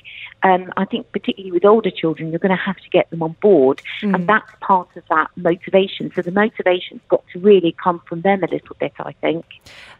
um, 0.42 0.72
I 0.76 0.84
think 0.84 1.10
particularly 1.12 1.52
with 1.52 1.64
older 1.64 1.90
children, 1.90 2.30
you're 2.30 2.38
going 2.38 2.56
to 2.56 2.62
have 2.62 2.76
to 2.76 2.88
get 2.90 3.10
them 3.10 3.22
on 3.22 3.36
board, 3.42 3.82
mm. 4.02 4.14
and 4.14 4.26
that's 4.26 4.50
part 4.60 4.88
of 4.96 5.02
that 5.10 5.30
motivation. 5.36 6.10
So 6.14 6.22
the 6.22 6.30
motivation's 6.30 7.02
got 7.08 7.22
to 7.32 7.38
really 7.38 7.76
come 7.82 8.00
from 8.06 8.22
them 8.22 8.42
a 8.42 8.46
little 8.46 8.76
bit, 8.78 8.92
I 8.98 9.12
think. 9.12 9.44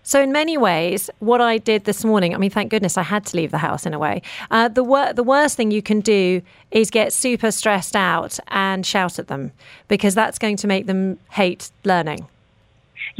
So 0.02 0.23
in 0.23 0.33
many 0.33 0.56
ways, 0.56 1.11
what 1.18 1.40
I 1.40 1.59
did 1.59 1.85
this 1.85 2.04
morning, 2.04 2.35
I 2.35 2.38
mean, 2.38 2.50
thank 2.50 2.71
goodness 2.71 2.97
I 2.97 3.02
had 3.02 3.26
to 3.26 3.37
leave 3.37 3.50
the 3.50 3.59
house 3.59 3.85
in 3.85 3.92
a 3.92 3.99
way. 3.99 4.23
Uh, 4.50 4.68
the 4.68 4.83
wor- 4.83 5.12
the 5.12 5.23
worst 5.23 5.56
thing 5.56 5.71
you 5.71 5.83
can 5.83 6.00
do 6.00 6.40
is 6.71 6.90
get 6.90 7.12
super 7.12 7.50
stressed 7.50 7.97
out 7.97 8.38
and 8.49 8.87
shout 8.87 9.18
at 9.18 9.28
them 9.28 9.52
because 9.88 10.14
that's 10.14 10.38
going 10.38 10.56
to 10.56 10.66
make 10.66 10.87
them 10.87 11.18
hate 11.30 11.71
learning. 11.85 12.26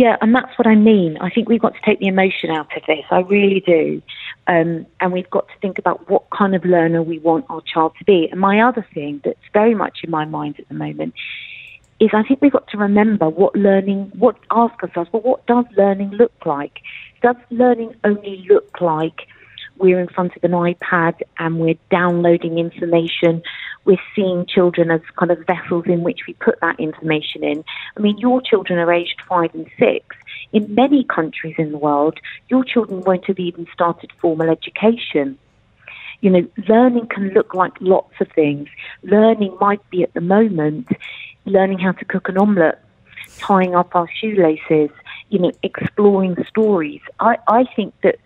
Yeah, 0.01 0.17
and 0.23 0.35
that's 0.35 0.59
what 0.59 0.67
I 0.67 0.77
mean. 0.77 1.19
I 1.19 1.29
think 1.29 1.51
we've 1.51 1.61
got 1.61 1.75
to 1.75 1.81
take 1.85 1.99
the 1.99 2.07
emotion 2.07 2.49
out 2.49 2.75
of 2.75 2.83
this. 2.87 3.05
I 3.11 3.19
really 3.21 3.61
do. 3.61 4.01
Um, 4.47 4.87
and 4.99 5.13
we've 5.13 5.29
got 5.29 5.47
to 5.49 5.55
think 5.61 5.79
about 5.79 6.09
what 6.09 6.23
kind 6.31 6.55
of 6.55 6.65
learner 6.65 7.03
we 7.03 7.19
want 7.19 7.45
our 7.51 7.61
child 7.61 7.93
to 7.99 8.05
be. 8.07 8.27
And 8.31 8.41
my 8.41 8.63
other 8.67 8.87
thing 8.95 9.21
that's 9.23 9.47
very 9.53 9.75
much 9.75 9.99
in 10.03 10.11
my 10.11 10.25
mind 10.25 10.59
at 10.59 10.67
the 10.69 10.75
moment 10.75 11.13
is 12.01 12.09
I 12.15 12.23
think 12.23 12.41
we've 12.41 12.51
got 12.51 12.67
to 12.69 12.79
remember 12.79 13.29
what 13.29 13.55
learning, 13.55 14.11
what 14.17 14.39
ask 14.51 14.83
ourselves, 14.83 15.11
well, 15.13 15.21
what 15.21 15.47
does 15.47 15.67
learning 15.77 16.13
look 16.13 16.47
like? 16.47 16.81
Does 17.21 17.37
learning 17.51 17.95
only 18.03 18.47
look 18.49 18.81
like 18.81 19.27
we're 19.77 20.01
in 20.01 20.09
front 20.09 20.35
of 20.35 20.45
an 20.45 20.53
iPad 20.53 21.21
and 21.39 21.59
we're 21.59 21.79
downloading 21.91 22.59
information. 22.59 23.43
We're 23.85 23.99
seeing 24.15 24.47
children 24.47 24.91
as 24.91 25.01
kind 25.19 25.31
of 25.31 25.39
vessels 25.47 25.85
in 25.87 26.03
which 26.03 26.21
we 26.27 26.35
put 26.35 26.61
that 26.61 26.79
information 26.79 27.43
in. 27.43 27.65
I 27.97 28.01
mean, 28.01 28.19
your 28.19 28.41
children 28.41 28.79
are 28.79 28.93
aged 28.93 29.21
five 29.29 29.55
and 29.55 29.67
six. 29.79 30.17
In 30.53 30.75
many 30.75 31.05
countries 31.05 31.55
in 31.59 31.73
the 31.73 31.79
world, 31.79 32.19
your 32.49 32.65
children 32.65 33.01
won't 33.03 33.27
have 33.27 33.39
even 33.39 33.67
started 33.73 34.13
formal 34.21 34.51
education. 34.51 35.39
You 36.21 36.31
know, 36.31 36.49
learning 36.69 37.07
can 37.07 37.31
look 37.31 37.55
like 37.55 37.73
lots 37.81 38.15
of 38.21 38.29
things. 38.35 38.69
Learning 39.03 39.57
might 39.61 39.89
be 39.91 40.03
at 40.03 40.13
the 40.13 40.21
moment 40.21 40.89
learning 41.47 41.79
how 41.79 41.93
to 41.93 42.05
cook 42.05 42.29
an 42.29 42.39
omelette, 42.39 42.83
tying 43.39 43.75
up 43.75 43.95
our 43.95 44.09
shoelaces, 44.21 44.91
you 45.29 45.39
know, 45.39 45.53
exploring 45.63 46.37
stories. 46.49 47.01
I, 47.19 47.39
I 47.49 47.65
think 47.77 47.95
that 48.03 48.17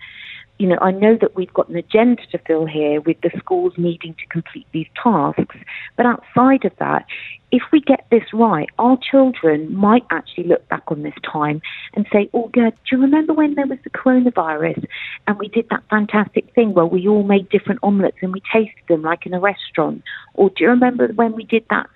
you 0.59 0.69
know, 0.69 0.79
I 0.81 0.93
know 0.93 1.19
that 1.21 1.35
we've 1.35 1.53
got 1.53 1.69
an 1.69 1.77
agenda 1.77 2.23
to 2.31 2.39
fill 2.39 2.65
here 2.65 3.01
with 3.01 3.21
the 3.23 3.31
schools 3.39 3.73
needing 3.77 4.15
to 4.15 4.27
complete 4.31 4.67
these 4.73 4.87
tasks. 5.03 5.57
But 5.97 6.07
outside 6.07 6.65
of 6.65 6.73
that, 6.79 7.07
if 7.51 7.63
we 7.73 7.81
get 7.81 8.07
this 8.11 8.23
right, 8.33 8.69
our 8.79 8.97
children 9.11 9.75
might 9.75 10.05
actually 10.11 10.45
look 10.45 10.69
back 10.69 10.83
on 10.89 11.03
this 11.03 11.15
time 11.31 11.61
and 11.95 12.07
say, 12.13 12.31
Oh, 12.33 12.49
God, 12.53 12.73
do 12.73 12.97
you 12.97 13.03
remember 13.03 13.33
when 13.33 13.55
there 13.55 13.67
was 13.67 13.79
the 13.83 13.91
coronavirus 13.91 14.87
and 15.27 15.39
we 15.39 15.49
did 15.49 15.69
that 15.71 15.83
fantastic 15.91 16.53
thing 16.55 16.73
where 16.73 16.87
we 16.87 17.09
all 17.09 17.25
made 17.25 17.49
different 17.49 17.81
omelettes 17.83 18.19
and 18.23 18.33
we 18.33 18.43
tasted 18.53 18.83
them 18.89 19.03
like 19.03 19.27
in 19.27 19.35
a 19.35 19.41
restaurant? 19.41 20.03
Or 20.35 20.51
do 20.51 20.65
you 20.65 20.69
remember 20.71 21.09
when 21.09 21.35
we 21.35 21.45
did 21.45 21.65
that 21.71 21.89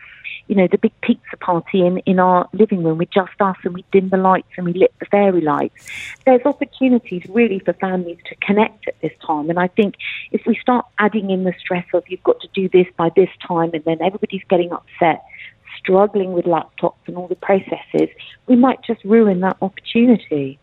you 0.46 0.54
know, 0.54 0.66
the 0.70 0.78
big 0.78 0.92
pizza 1.00 1.36
party 1.38 1.86
in, 1.86 1.98
in 1.98 2.18
our 2.18 2.48
living 2.52 2.82
room 2.82 2.98
with 2.98 3.10
just 3.10 3.40
us 3.40 3.56
and 3.64 3.74
we 3.74 3.84
dim 3.92 4.08
the 4.08 4.16
lights 4.16 4.48
and 4.56 4.66
we 4.66 4.72
lit 4.72 4.92
the 4.98 5.06
fairy 5.06 5.40
lights. 5.40 5.86
There's 6.24 6.44
opportunities 6.44 7.22
really 7.28 7.58
for 7.60 7.72
families 7.74 8.18
to 8.26 8.34
connect 8.36 8.88
at 8.88 9.00
this 9.00 9.12
time. 9.26 9.50
And 9.50 9.58
I 9.58 9.68
think 9.68 9.96
if 10.32 10.46
we 10.46 10.56
start 10.56 10.86
adding 10.98 11.30
in 11.30 11.44
the 11.44 11.54
stress 11.58 11.86
of 11.92 12.04
you've 12.08 12.22
got 12.22 12.40
to 12.40 12.48
do 12.54 12.68
this 12.68 12.86
by 12.96 13.10
this 13.14 13.30
time 13.46 13.70
and 13.72 13.84
then 13.84 13.98
everybody's 14.00 14.44
getting 14.48 14.72
upset, 14.72 15.24
struggling 15.78 16.32
with 16.32 16.44
laptops 16.44 16.96
and 17.06 17.16
all 17.16 17.28
the 17.28 17.36
processes, 17.36 18.08
we 18.46 18.56
might 18.56 18.82
just 18.82 19.04
ruin 19.04 19.40
that 19.40 19.56
opportunity. 19.62 20.58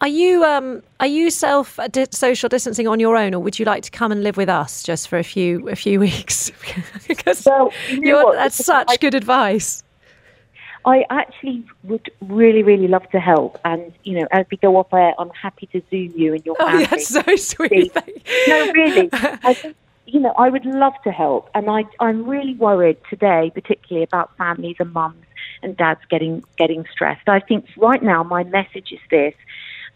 Are 0.00 0.08
you 0.08 0.44
um, 0.44 0.82
are 0.98 1.06
you 1.06 1.30
self 1.30 1.78
social 2.10 2.48
distancing 2.48 2.88
on 2.88 3.00
your 3.00 3.16
own, 3.16 3.34
or 3.34 3.40
would 3.40 3.58
you 3.58 3.66
like 3.66 3.82
to 3.82 3.90
come 3.90 4.10
and 4.10 4.22
live 4.22 4.38
with 4.38 4.48
us 4.48 4.82
just 4.82 5.08
for 5.08 5.18
a 5.18 5.24
few 5.24 5.68
a 5.68 5.76
few 5.76 6.00
weeks? 6.08 6.50
because 7.06 7.44
well, 7.44 7.72
you 7.88 8.00
know 8.00 8.32
that's 8.32 8.64
such 8.64 8.88
I, 8.88 8.96
good 8.96 9.14
advice. 9.14 9.82
I 10.86 11.04
actually 11.10 11.66
would 11.84 12.10
really, 12.22 12.62
really 12.62 12.88
love 12.88 13.08
to 13.10 13.20
help, 13.20 13.58
and 13.66 13.92
you 14.04 14.18
know, 14.18 14.26
as 14.30 14.46
we 14.50 14.56
go 14.56 14.76
off 14.76 14.92
air, 14.94 15.12
I'm 15.18 15.30
happy 15.30 15.66
to 15.72 15.82
zoom 15.90 16.14
you 16.16 16.32
and 16.32 16.46
your 16.46 16.56
family. 16.56 16.84
Oh, 16.84 16.86
that's 16.86 17.08
so 17.08 17.36
sweet. 17.36 17.94
no, 18.48 18.72
really, 18.72 19.10
I 19.12 19.52
think 19.52 19.76
you 20.06 20.18
know, 20.18 20.32
I 20.38 20.48
would 20.48 20.64
love 20.64 20.94
to 21.04 21.12
help, 21.12 21.50
and 21.54 21.68
I 21.68 21.84
I'm 22.00 22.26
really 22.26 22.54
worried 22.54 22.96
today, 23.10 23.50
particularly 23.52 24.04
about 24.04 24.34
families 24.38 24.76
and 24.80 24.94
mums 24.94 25.26
and 25.62 25.76
dads 25.76 26.00
getting 26.08 26.42
getting 26.56 26.86
stressed. 26.90 27.28
I 27.28 27.40
think 27.40 27.66
right 27.76 28.02
now 28.02 28.22
my 28.22 28.44
message 28.44 28.92
is 28.92 29.00
this 29.10 29.34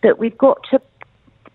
that 0.04 0.18
we've 0.18 0.38
got 0.38 0.64
to 0.70 0.80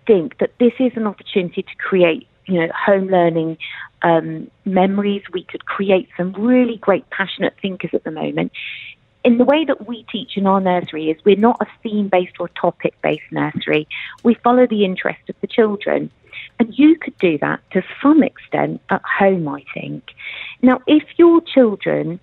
think 0.06 0.39
that 0.39 0.51
this 0.60 0.74
is 0.79 0.91
an 0.96 1.08
opportunity 1.08 1.62
to 1.62 1.75
create, 1.77 2.27
you 2.48 2.60
know, 2.60 2.68
home 2.75 3.08
learning 3.08 3.58
um, 4.01 4.50
memories. 4.65 5.22
We 5.32 5.44
could 5.44 5.65
create 5.65 6.10
some 6.18 6.34
really 6.34 6.77
great, 6.77 7.10
passionate 7.12 7.53
thinkers 7.62 7.91
at 7.94 8.03
the 8.03 8.12
moment. 8.12 8.51
In 9.24 9.38
the 9.38 9.46
way 9.46 9.65
that 9.65 9.88
we 9.88 10.06
teach 10.12 10.36
in 10.36 10.48
our 10.48 10.60
nursery 10.60 11.10
is 11.10 11.18
we're 11.24 11.36
not 11.36 11.62
a 11.62 11.68
theme-based 11.84 12.36
or 12.39 12.50
topic-based 12.50 13.32
nursery. 13.32 13.88
We 14.24 14.34
follow 14.34 14.65
the 14.65 14.84
interest 14.84 15.29
of 15.29 15.36
the 15.41 15.48
children. 15.48 16.12
And 16.58 16.77
you 16.77 16.98
could 16.98 17.18
do 17.18 17.38
that 17.38 17.60
to 17.72 17.84
some 18.01 18.24
extent 18.24 18.82
at 18.89 19.01
home, 19.03 19.48
I 19.48 19.63
think. 19.74 20.03
Now, 20.62 20.79
if 20.88 21.03
your 21.18 21.41
children 21.41 22.20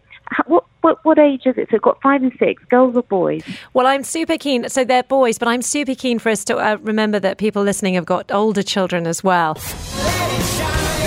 what, 0.47 0.64
what 0.80 1.04
what 1.04 1.18
age 1.18 1.42
is 1.47 1.56
it? 1.56 1.68
So, 1.71 1.78
got 1.78 2.00
five 2.02 2.23
and 2.23 2.33
six, 2.38 2.62
girls 2.64 2.97
or 2.97 3.02
boys? 3.02 3.42
Well, 3.75 3.87
I'm 3.87 4.04
super 4.04 4.37
keen. 4.37 4.68
So 4.68 4.85
they're 4.85 5.02
boys, 5.02 5.38
but 5.38 5.49
I'm 5.49 5.62
super 5.62 5.95
keen 5.95 6.18
for 6.18 6.28
us 6.30 6.45
to 6.45 6.56
uh, 6.56 6.76
remember 6.80 7.18
that 7.21 7.38
people 7.38 7.62
listening 7.62 7.95
have 7.95 8.06
got 8.06 8.30
older 8.33 8.62
children 8.62 9.06
as 9.06 9.23
well. 9.23 9.54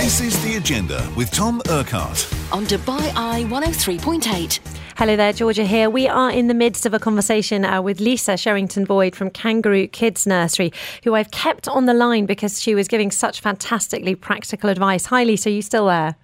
This 0.00 0.20
is 0.20 0.42
the 0.42 0.56
agenda 0.56 1.08
with 1.16 1.30
Tom 1.30 1.60
Urquhart 1.68 2.26
on 2.52 2.64
Dubai 2.66 3.12
Eye 3.14 3.44
103.8. 3.48 4.58
Hello 4.96 5.16
there, 5.16 5.32
Georgia 5.32 5.64
here. 5.64 5.88
We 5.88 6.08
are 6.08 6.30
in 6.30 6.48
the 6.48 6.54
midst 6.54 6.84
of 6.84 6.92
a 6.92 6.98
conversation 6.98 7.64
uh, 7.64 7.80
with 7.80 8.00
Lisa 8.00 8.36
Sherrington 8.36 8.84
Boyd 8.84 9.14
from 9.14 9.30
Kangaroo 9.30 9.86
Kids 9.86 10.26
Nursery, 10.26 10.72
who 11.04 11.14
I've 11.14 11.30
kept 11.30 11.68
on 11.68 11.86
the 11.86 11.94
line 11.94 12.26
because 12.26 12.60
she 12.60 12.74
was 12.74 12.88
giving 12.88 13.10
such 13.10 13.40
fantastically 13.40 14.14
practical 14.14 14.68
advice. 14.68 15.06
Hi, 15.06 15.24
Lisa, 15.24 15.48
are 15.48 15.52
you 15.52 15.62
still 15.62 15.86
there? 15.86 16.16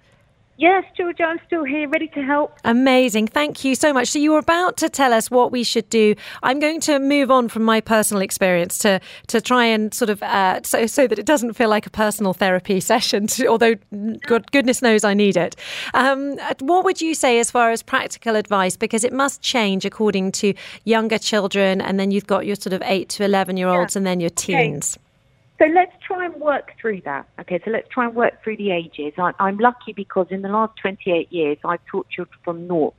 Yes, 0.57 0.83
Georgia, 0.95 1.23
I'm 1.23 1.39
still 1.45 1.63
here, 1.63 1.87
ready 1.87 2.07
to 2.09 2.23
help. 2.23 2.57
Amazing. 2.63 3.27
Thank 3.27 3.63
you 3.63 3.75
so 3.75 3.93
much. 3.93 4.07
So, 4.07 4.17
you 4.17 4.31
were 4.31 4.39
about 4.39 4.75
to 4.77 4.89
tell 4.89 5.13
us 5.13 5.29
what 5.29 5.51
we 5.51 5.63
should 5.63 5.87
do. 5.89 6.15
I'm 6.41 6.59
going 6.59 6.79
to 6.81 6.97
move 6.97 7.29
on 7.29 7.47
from 7.47 7.63
my 7.63 7.79
personal 7.79 8.21
experience 8.21 8.79
to, 8.79 8.99
to 9.27 9.39
try 9.39 9.65
and 9.65 9.93
sort 9.93 10.09
of, 10.09 10.23
uh, 10.23 10.61
so, 10.63 10.87
so 10.87 11.05
that 11.05 11.19
it 11.19 11.27
doesn't 11.27 11.53
feel 11.53 11.69
like 11.69 11.85
a 11.85 11.91
personal 11.91 12.33
therapy 12.33 12.79
session, 12.91 13.27
to, 13.27 13.45
although 13.45 13.75
God, 14.25 14.51
goodness 14.51 14.81
knows 14.81 15.03
I 15.03 15.13
need 15.13 15.37
it. 15.37 15.55
Um, 15.93 16.37
what 16.59 16.83
would 16.83 17.01
you 17.01 17.13
say 17.13 17.39
as 17.39 17.51
far 17.51 17.69
as 17.69 17.83
practical 17.83 18.35
advice? 18.35 18.75
Because 18.75 19.03
it 19.03 19.13
must 19.13 19.41
change 19.41 19.85
according 19.85 20.31
to 20.33 20.55
younger 20.85 21.19
children, 21.19 21.81
and 21.81 21.99
then 21.99 22.09
you've 22.09 22.27
got 22.27 22.47
your 22.47 22.55
sort 22.55 22.73
of 22.73 22.81
8 22.83 23.09
to 23.09 23.23
11 23.23 23.57
year 23.57 23.67
olds, 23.67 23.93
yeah. 23.93 23.99
and 23.99 24.07
then 24.07 24.19
your 24.19 24.31
teens. 24.31 24.97
Okay. 24.97 25.06
So 25.59 25.65
let's 25.65 25.93
try 26.05 26.25
and 26.25 26.35
work 26.35 26.71
through 26.79 27.01
that. 27.01 27.27
Okay, 27.39 27.59
so 27.65 27.71
let's 27.71 27.87
try 27.89 28.05
and 28.05 28.15
work 28.15 28.43
through 28.43 28.57
the 28.57 28.71
ages. 28.71 29.13
I, 29.17 29.31
am 29.39 29.57
lucky 29.57 29.91
because 29.91 30.27
in 30.29 30.43
the 30.43 30.49
last 30.49 30.73
28 30.79 31.31
years, 31.31 31.57
I've 31.65 31.83
taught 31.89 32.07
children 32.09 32.37
from 32.43 32.67
naught 32.67 32.95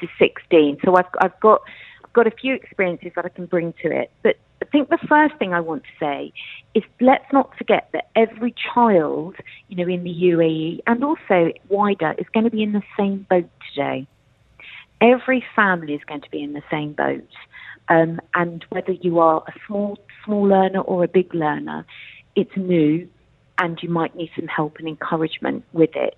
to 0.00 0.08
16. 0.18 0.78
So 0.84 0.96
I've, 0.96 1.04
I've 1.20 1.38
got 1.40 1.62
I've 2.10 2.14
got 2.14 2.26
a 2.26 2.32
few 2.32 2.54
experiences 2.54 3.12
that 3.14 3.24
I 3.24 3.28
can 3.28 3.46
bring 3.46 3.72
to 3.82 3.90
it. 3.92 4.10
But 4.22 4.36
I 4.60 4.64
think 4.64 4.88
the 4.88 4.98
first 5.08 5.36
thing 5.36 5.52
I 5.52 5.60
want 5.60 5.84
to 5.84 5.90
say 6.00 6.32
is 6.74 6.82
let's 7.00 7.30
not 7.32 7.56
forget 7.56 7.88
that 7.92 8.08
every 8.16 8.52
child, 8.74 9.36
you 9.68 9.76
know, 9.76 9.92
in 9.92 10.02
the 10.02 10.10
UAE 10.10 10.80
and 10.86 11.04
also 11.04 11.52
wider 11.68 12.14
is 12.18 12.26
going 12.34 12.44
to 12.44 12.50
be 12.50 12.62
in 12.62 12.72
the 12.72 12.82
same 12.98 13.26
boat 13.30 13.48
today. 13.72 14.08
Every 15.00 15.44
family 15.54 15.94
is 15.94 16.02
going 16.04 16.22
to 16.22 16.30
be 16.30 16.42
in 16.42 16.52
the 16.52 16.62
same 16.70 16.94
boat. 16.94 17.28
Um, 17.90 18.20
and 18.34 18.64
whether 18.70 18.92
you 18.92 19.18
are 19.18 19.42
a 19.46 19.52
small 19.66 19.98
small 20.24 20.44
learner 20.44 20.80
or 20.80 21.04
a 21.04 21.08
big 21.08 21.34
learner, 21.34 21.84
it's 22.36 22.56
new, 22.56 23.08
and 23.58 23.78
you 23.82 23.88
might 23.90 24.14
need 24.14 24.30
some 24.36 24.46
help 24.46 24.78
and 24.78 24.88
encouragement 24.88 25.64
with 25.72 25.90
it. 25.94 26.16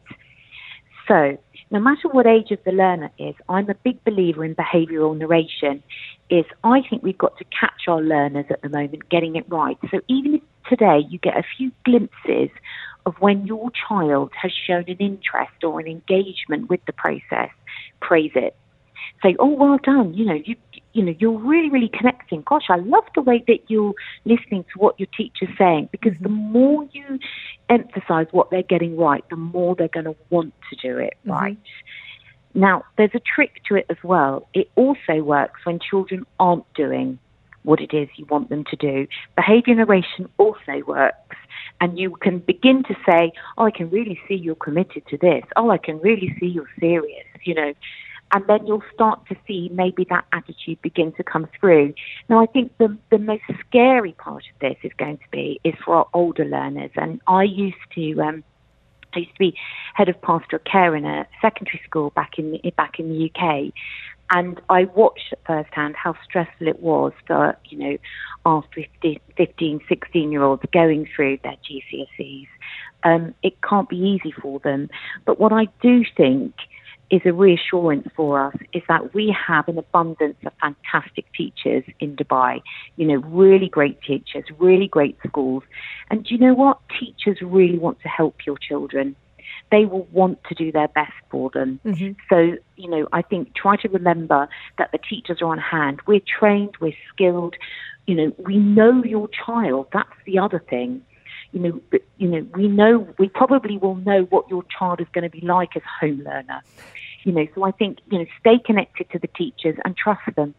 So, 1.09 1.38
no 1.71 1.81
matter 1.81 2.09
what 2.09 2.26
age 2.26 2.50
of 2.50 2.62
the 2.64 2.73
learner 2.73 3.11
is, 3.19 3.35
I'm 3.49 3.69
a 3.71 3.75
big 3.75 4.05
believer 4.05 4.45
in 4.45 4.55
behavioural 4.55 5.17
narration. 5.17 5.83
Is 6.31 6.45
I 6.62 6.83
think 6.88 7.02
we've 7.02 7.19
got 7.19 7.37
to 7.38 7.45
catch 7.45 7.88
our 7.88 8.00
learners 8.00 8.47
at 8.50 8.62
the 8.62 8.69
moment 8.69 9.09
getting 9.09 9.37
it 9.37 9.45
right. 9.49 9.76
So 9.91 10.00
even 10.09 10.37
if 10.37 10.43
today 10.69 11.00
you 11.09 11.19
get 11.19 11.37
a 11.37 11.43
few 11.57 11.73
glimpses 11.85 12.50
of 13.05 13.14
when 13.19 13.47
your 13.47 13.71
child 13.71 14.31
has 14.41 14.52
shown 14.52 14.85
an 14.88 14.99
interest 14.99 15.64
or 15.64 15.81
an 15.81 15.87
engagement 15.87 16.71
with 16.71 16.81
the 16.87 16.93
process, 16.93 17.50
praise 18.00 18.33
it. 18.35 18.55
Say, 19.23 19.37
oh, 19.39 19.55
well 19.55 19.79
done. 19.83 20.15
You 20.15 20.25
know, 20.25 20.39
you 20.45 20.57
you 20.93 21.03
know, 21.03 21.15
you're 21.19 21.39
really, 21.39 21.71
really 21.71 21.91
connecting. 21.93 22.43
Gosh, 22.47 22.65
I 22.69 22.77
love 22.77 23.05
the 23.15 23.23
way 23.23 23.43
that 23.47 23.59
you're 23.69 23.95
listening 24.25 24.65
to 24.65 24.79
what 24.79 24.99
your 25.01 25.09
teacher's 25.17 25.57
saying 25.57 25.89
because 25.91 26.13
the 26.21 26.29
mm-hmm. 26.29 26.53
more 26.53 26.89
you 26.93 27.19
emphasize 27.69 28.27
what 28.31 28.51
they're 28.51 28.63
getting 28.63 28.97
right, 28.97 29.25
the 29.31 29.37
more 29.37 29.75
they're 29.75 29.89
going 29.89 30.05
to 30.05 30.17
want 30.31 30.53
to 30.71 30.77
do 30.77 30.99
it 30.99 31.15
mm-hmm. 31.21 31.31
right. 31.31 31.59
Now, 32.55 32.85
there's 32.99 33.15
a 33.15 33.21
trick 33.21 33.63
to 33.69 33.77
it 33.77 33.87
as 33.89 33.97
well. 34.05 34.47
It 34.53 34.71
also 34.75 35.23
works 35.23 35.61
when 35.65 35.79
children 35.79 36.27
aren't 36.39 36.71
doing 36.75 37.19
what 37.63 37.81
it 37.81 37.95
is 37.95 38.09
you 38.17 38.27
want 38.27 38.51
them 38.51 38.65
to 38.71 38.77
do. 38.77 39.07
Behavior 39.37 39.75
narration 39.75 40.29
also 40.37 40.83
works. 40.87 41.37
And 41.81 41.99
you 41.99 42.17
can 42.21 42.41
begin 42.41 42.83
to 42.85 42.95
say, 43.09 43.33
Oh, 43.57 43.65
I 43.65 43.71
can 43.71 43.89
really 43.91 44.19
see 44.29 44.35
you're 44.35 44.55
committed 44.55 45.07
to 45.09 45.17
this. 45.17 45.45
Oh, 45.57 45.71
I 45.71 45.79
can 45.79 45.99
really 46.01 46.35
see 46.39 46.47
you're 46.47 46.71
serious. 46.79 47.27
You 47.45 47.55
know, 47.55 47.73
and 48.33 48.47
then 48.47 48.67
you'll 48.67 48.83
start 48.95 49.27
to 49.29 49.37
see 49.47 49.69
maybe 49.73 50.07
that 50.09 50.25
attitude 50.33 50.81
begin 50.81 51.12
to 51.12 51.23
come 51.23 51.47
through. 51.61 51.93
Now, 52.29 52.43
I 52.43 52.47
think 52.47 52.73
the, 52.79 52.97
the 53.11 53.19
most 53.19 53.43
scary 53.69 54.12
part 54.12 54.45
of 54.53 54.59
this 54.61 54.77
is 54.83 54.93
going 54.97 55.19
to 55.19 55.29
be 55.31 55.61
is 55.65 55.75
for 55.85 55.97
our 55.97 56.07
older 56.15 56.47
learners. 56.47 56.91
And 56.97 57.21
I 57.27 57.43
used 57.43 57.77
to, 57.95 58.21
um, 58.23 58.43
I 59.15 59.21
used 59.21 59.33
to 59.33 59.39
be 59.39 59.55
head 59.95 60.09
of 60.09 60.21
pastoral 60.23 60.62
care 60.65 60.97
in 60.97 61.05
a 61.05 61.27
secondary 61.43 61.81
school 61.85 62.11
back 62.11 62.39
in 62.39 62.59
back 62.77 62.99
in 62.99 63.11
the 63.11 63.31
UK, 63.31 63.75
and 64.31 64.59
I 64.71 64.85
watched 64.85 65.35
firsthand 65.47 65.95
how 65.97 66.15
stressful 66.25 66.67
it 66.67 66.81
was 66.81 67.12
for 67.27 67.59
you 67.67 67.79
know 67.79 67.99
our 68.47 68.65
15, 68.75 69.21
15 69.37 69.81
16 69.87 70.33
year 70.33 70.43
olds 70.43 70.62
going 70.73 71.07
through 71.15 71.39
their 71.45 71.57
GCSEs. 71.69 72.49
Um, 73.05 73.35
it 73.43 73.61
can't 73.61 73.89
be 73.89 73.97
easy 73.97 74.33
for 74.33 74.61
them, 74.61 74.89
but 75.27 75.39
what 75.39 75.53
I 75.53 75.67
do 75.83 76.05
think 76.17 76.55
is 77.12 77.21
a 77.26 77.33
reassurance 77.33 78.09
for 78.16 78.42
us 78.42 78.57
is 78.73 78.83
that 78.88 79.12
we 79.12 79.37
have 79.47 79.69
an 79.69 79.76
abundance 79.76 80.38
of 80.47 80.52
fantastic 80.62 81.26
teachers 81.35 81.85
in 82.00 82.16
Dubai. 82.16 82.62
You 82.97 83.07
know, 83.07 83.16
really 83.16 83.69
great 83.69 84.00
teachers, 84.00 84.45
really 84.59 84.88
great 84.88 85.19
schools. 85.25 85.62
And 86.11 86.25
do 86.25 86.35
you 86.35 86.40
know 86.40 86.54
what? 86.54 86.78
Teachers 86.99 87.37
really 87.42 87.78
want 87.78 88.00
to 88.00 88.09
help 88.09 88.47
your 88.47 88.57
children. 88.57 89.14
They 89.71 89.85
will 89.85 90.09
want 90.11 90.42
to 90.45 90.54
do 90.54 90.73
their 90.73 90.88
best 90.88 91.12
for 91.31 91.50
them. 91.50 91.81
Mm-hmm. 91.85 92.12
So, 92.31 92.57
you 92.76 92.88
know, 92.88 93.07
I 93.12 93.21
think 93.21 93.54
try 93.54 93.76
to 93.76 93.88
remember 93.90 94.49
that 94.78 94.90
the 94.92 94.99
teachers 94.99 95.42
are 95.42 95.49
on 95.49 95.59
hand. 95.59 96.00
We're 96.07 96.21
trained, 96.21 96.76
we're 96.81 96.97
skilled. 97.12 97.57
You 98.07 98.14
know, 98.14 98.33
we 98.38 98.57
know 98.57 99.04
your 99.04 99.28
child. 99.28 99.88
That's 99.92 100.09
the 100.25 100.38
other 100.38 100.59
thing 100.59 101.02
you 101.52 101.61
know, 101.61 101.81
but, 101.90 102.00
you 102.16 102.28
know, 102.28 102.47
we 102.54 102.66
know 102.66 103.07
we 103.19 103.28
probably 103.28 103.76
will 103.76 103.97
know 103.97 104.23
what 104.31 104.49
your 104.49 104.64
child 104.76 105.00
is 105.00 105.07
going 105.12 105.25
to 105.25 105.31
be 105.31 105.47
like 105.47 105.76
as 105.76 105.83
home 106.00 106.23
learner. 106.25 106.62
You 107.25 107.33
know, 107.33 107.47
so 107.55 107.62
I 107.64 107.71
think, 107.71 107.99
you 108.11 108.19
know, 108.19 108.26
stay 108.41 108.59
connected 108.59 109.11
to 109.11 109.19
the 109.19 109.29
teachers 109.29 109.76
and 109.85 109.97
trust 109.97 110.23
them. 110.35 110.55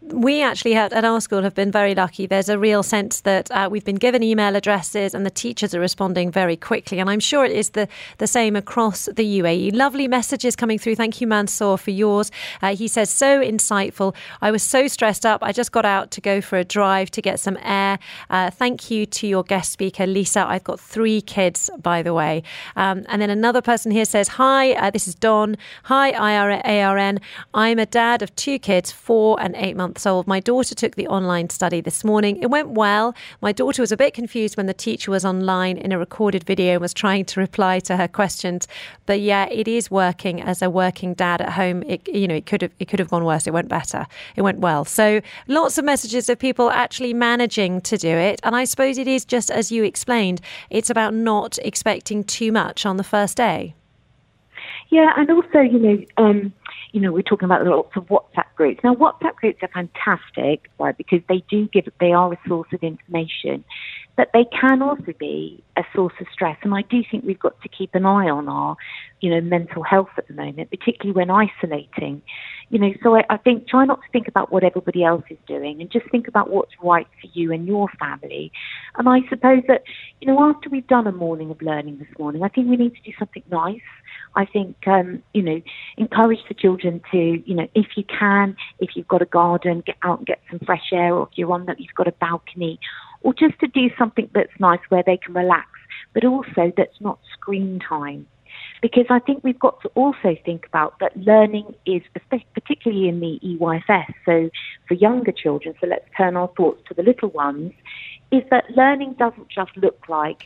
We 0.00 0.42
actually 0.42 0.74
at, 0.76 0.92
our 0.92 1.20
school 1.20 1.42
have 1.42 1.54
been 1.54 1.72
very 1.72 1.94
lucky. 1.94 2.26
There's 2.26 2.48
a 2.48 2.58
real 2.58 2.84
sense 2.84 3.22
that 3.22 3.50
uh, 3.50 3.68
we've 3.70 3.84
been 3.84 3.96
given 3.96 4.22
email 4.22 4.54
addresses 4.54 5.12
and 5.12 5.26
the 5.26 5.30
teachers 5.30 5.74
are 5.74 5.80
responding 5.80 6.30
very 6.30 6.56
quickly. 6.56 7.00
And 7.00 7.10
I'm 7.10 7.18
sure 7.18 7.44
it 7.44 7.50
is 7.50 7.70
the, 7.70 7.88
the 8.18 8.28
same 8.28 8.54
across 8.54 9.06
the 9.06 9.40
UAE. 9.40 9.74
Lovely 9.74 10.06
messages 10.06 10.54
coming 10.54 10.78
through. 10.78 10.94
Thank 10.94 11.20
you, 11.20 11.26
Mansour, 11.26 11.76
for 11.76 11.90
yours. 11.90 12.30
Uh, 12.62 12.76
he 12.76 12.86
says, 12.86 13.10
so 13.10 13.40
insightful. 13.40 14.14
I 14.40 14.52
was 14.52 14.62
so 14.62 14.86
stressed 14.86 15.26
up. 15.26 15.42
I 15.42 15.50
just 15.50 15.72
got 15.72 15.84
out 15.84 16.12
to 16.12 16.20
go 16.20 16.40
for 16.40 16.58
a 16.58 16.64
drive 16.64 17.10
to 17.12 17.22
get 17.22 17.40
some 17.40 17.58
air. 17.62 17.98
Uh, 18.30 18.50
thank 18.50 18.92
you 18.92 19.04
to 19.04 19.26
your 19.26 19.42
guest 19.42 19.72
speaker, 19.72 20.06
Lisa. 20.06 20.46
I've 20.46 20.64
got 20.64 20.78
three 20.78 21.20
kids, 21.20 21.70
by 21.82 22.02
the 22.02 22.14
way. 22.14 22.44
Um, 22.76 23.04
and 23.08 23.20
then 23.20 23.30
another 23.30 23.62
person 23.62 23.90
here 23.90 24.04
says, 24.04 24.28
Hi, 24.28 24.74
uh, 24.74 24.90
this 24.90 25.08
is 25.08 25.16
Don. 25.16 25.56
Hi, 25.84 26.12
ARN. 26.12 27.20
I'm 27.52 27.78
a 27.80 27.86
dad 27.86 28.22
of 28.22 28.34
two 28.36 28.60
kids, 28.60 28.92
four 28.92 29.40
and 29.40 29.56
eight 29.56 29.76
months 29.76 29.87
old. 30.06 30.26
My 30.26 30.40
daughter 30.40 30.74
took 30.74 30.96
the 30.96 31.06
online 31.08 31.50
study 31.50 31.80
this 31.80 32.04
morning. 32.04 32.36
It 32.42 32.46
went 32.46 32.70
well. 32.70 33.14
My 33.40 33.52
daughter 33.52 33.82
was 33.82 33.92
a 33.92 33.96
bit 33.96 34.14
confused 34.14 34.56
when 34.56 34.66
the 34.66 34.74
teacher 34.74 35.10
was 35.10 35.24
online 35.24 35.78
in 35.78 35.92
a 35.92 35.98
recorded 35.98 36.44
video 36.44 36.72
and 36.72 36.80
was 36.80 36.94
trying 36.94 37.24
to 37.26 37.40
reply 37.40 37.80
to 37.80 37.96
her 37.96 38.08
questions. 38.08 38.68
But 39.06 39.20
yeah, 39.20 39.46
it 39.50 39.68
is 39.68 39.90
working 39.90 40.40
as 40.42 40.62
a 40.62 40.70
working 40.70 41.14
dad 41.14 41.40
at 41.40 41.52
home. 41.52 41.82
It, 41.84 42.06
you 42.08 42.28
know, 42.28 42.34
it 42.34 42.46
could 42.46 42.62
have 42.62 42.72
it 42.78 42.88
could 42.88 42.98
have 42.98 43.08
gone 43.08 43.24
worse. 43.24 43.46
It 43.46 43.52
went 43.52 43.68
better. 43.68 44.06
It 44.36 44.42
went 44.42 44.58
well. 44.58 44.84
So 44.84 45.20
lots 45.46 45.78
of 45.78 45.84
messages 45.84 46.28
of 46.28 46.38
people 46.38 46.70
actually 46.70 47.14
managing 47.14 47.80
to 47.82 47.96
do 47.96 48.08
it. 48.08 48.40
And 48.42 48.54
I 48.54 48.64
suppose 48.64 48.98
it 48.98 49.08
is 49.08 49.24
just 49.24 49.50
as 49.50 49.72
you 49.72 49.84
explained. 49.84 50.40
It's 50.70 50.90
about 50.90 51.14
not 51.14 51.58
expecting 51.62 52.24
too 52.24 52.52
much 52.52 52.84
on 52.86 52.96
the 52.96 53.04
first 53.04 53.36
day. 53.36 53.74
Yeah, 54.90 55.12
and 55.16 55.30
also, 55.30 55.60
you 55.60 55.78
know, 55.78 56.04
um, 56.16 56.52
you 56.92 57.00
know, 57.00 57.12
we're 57.12 57.22
talking 57.22 57.46
about 57.46 57.66
lots 57.66 57.96
of 57.96 58.04
WhatsApp 58.06 58.46
groups. 58.56 58.80
Now, 58.82 58.94
WhatsApp 58.94 59.36
groups 59.36 59.62
are 59.62 59.68
fantastic, 59.68 60.70
right? 60.78 60.96
Because 60.96 61.20
they 61.28 61.44
do 61.50 61.68
give, 61.68 61.88
they 62.00 62.12
are 62.12 62.32
a 62.32 62.38
source 62.46 62.68
of 62.72 62.82
information, 62.82 63.64
but 64.18 64.30
they 64.34 64.44
can 64.46 64.82
also 64.82 65.12
be 65.16 65.62
a 65.76 65.82
source 65.94 66.12
of 66.20 66.26
stress. 66.32 66.56
And 66.62 66.74
I 66.74 66.82
do 66.82 67.02
think 67.08 67.24
we've 67.24 67.38
got 67.38 67.58
to 67.62 67.68
keep 67.68 67.94
an 67.94 68.04
eye 68.04 68.28
on 68.28 68.48
our, 68.48 68.76
you 69.20 69.30
know, 69.30 69.40
mental 69.40 69.84
health 69.84 70.08
at 70.18 70.26
the 70.26 70.34
moment, 70.34 70.70
particularly 70.70 71.12
when 71.12 71.30
isolating. 71.30 72.20
You 72.70 72.80
know, 72.80 72.92
so 73.00 73.14
I, 73.14 73.22
I 73.30 73.36
think 73.36 73.68
try 73.68 73.84
not 73.84 74.00
to 74.02 74.08
think 74.12 74.26
about 74.26 74.50
what 74.50 74.64
everybody 74.64 75.04
else 75.04 75.22
is 75.30 75.38
doing 75.46 75.80
and 75.80 75.88
just 75.88 76.10
think 76.10 76.26
about 76.26 76.50
what's 76.50 76.72
right 76.82 77.06
for 77.20 77.28
you 77.32 77.52
and 77.52 77.64
your 77.64 77.88
family. 78.00 78.50
And 78.96 79.08
I 79.08 79.20
suppose 79.30 79.62
that, 79.68 79.84
you 80.20 80.26
know, 80.26 80.42
after 80.50 80.68
we've 80.68 80.86
done 80.88 81.06
a 81.06 81.12
morning 81.12 81.52
of 81.52 81.62
learning 81.62 81.98
this 81.98 82.18
morning, 82.18 82.42
I 82.42 82.48
think 82.48 82.68
we 82.68 82.76
need 82.76 82.96
to 82.96 83.02
do 83.02 83.12
something 83.20 83.44
nice. 83.52 83.80
I 84.34 84.46
think, 84.46 84.76
um, 84.86 85.22
you 85.32 85.42
know, 85.42 85.62
encourage 85.96 86.40
the 86.48 86.54
children 86.54 87.00
to, 87.12 87.18
you 87.46 87.54
know, 87.54 87.68
if 87.74 87.86
you 87.96 88.02
can, 88.04 88.56
if 88.80 88.90
you've 88.94 89.08
got 89.08 89.22
a 89.22 89.26
garden, 89.26 89.82
get 89.86 89.96
out 90.02 90.18
and 90.18 90.26
get 90.26 90.40
some 90.50 90.58
fresh 90.66 90.92
air, 90.92 91.14
or 91.14 91.28
if 91.30 91.38
you're 91.38 91.52
on 91.52 91.66
that, 91.66 91.80
you've 91.80 91.94
got 91.94 92.08
a 92.08 92.12
balcony, 92.12 92.78
or 93.22 93.34
just 93.34 93.58
to 93.60 93.66
do 93.66 93.90
something 93.98 94.28
that's 94.34 94.52
nice 94.58 94.80
where 94.88 95.02
they 95.04 95.16
can 95.16 95.34
relax, 95.34 95.68
but 96.14 96.24
also 96.24 96.72
that's 96.76 97.00
not 97.00 97.18
screen 97.32 97.80
time. 97.86 98.26
Because 98.80 99.06
I 99.10 99.18
think 99.18 99.42
we've 99.42 99.58
got 99.58 99.80
to 99.82 99.88
also 99.94 100.36
think 100.44 100.66
about 100.66 100.98
that 101.00 101.16
learning 101.16 101.74
is, 101.84 102.02
particularly 102.54 103.08
in 103.08 103.20
the 103.20 103.38
EYFS, 103.44 104.14
so 104.24 104.50
for 104.86 104.94
younger 104.94 105.32
children, 105.32 105.74
so 105.80 105.86
let's 105.86 106.06
turn 106.16 106.36
our 106.36 106.50
thoughts 106.56 106.82
to 106.88 106.94
the 106.94 107.02
little 107.02 107.30
ones, 107.30 107.72
is 108.30 108.42
that 108.50 108.64
learning 108.76 109.14
doesn't 109.18 109.48
just 109.48 109.76
look 109.76 110.08
like 110.08 110.44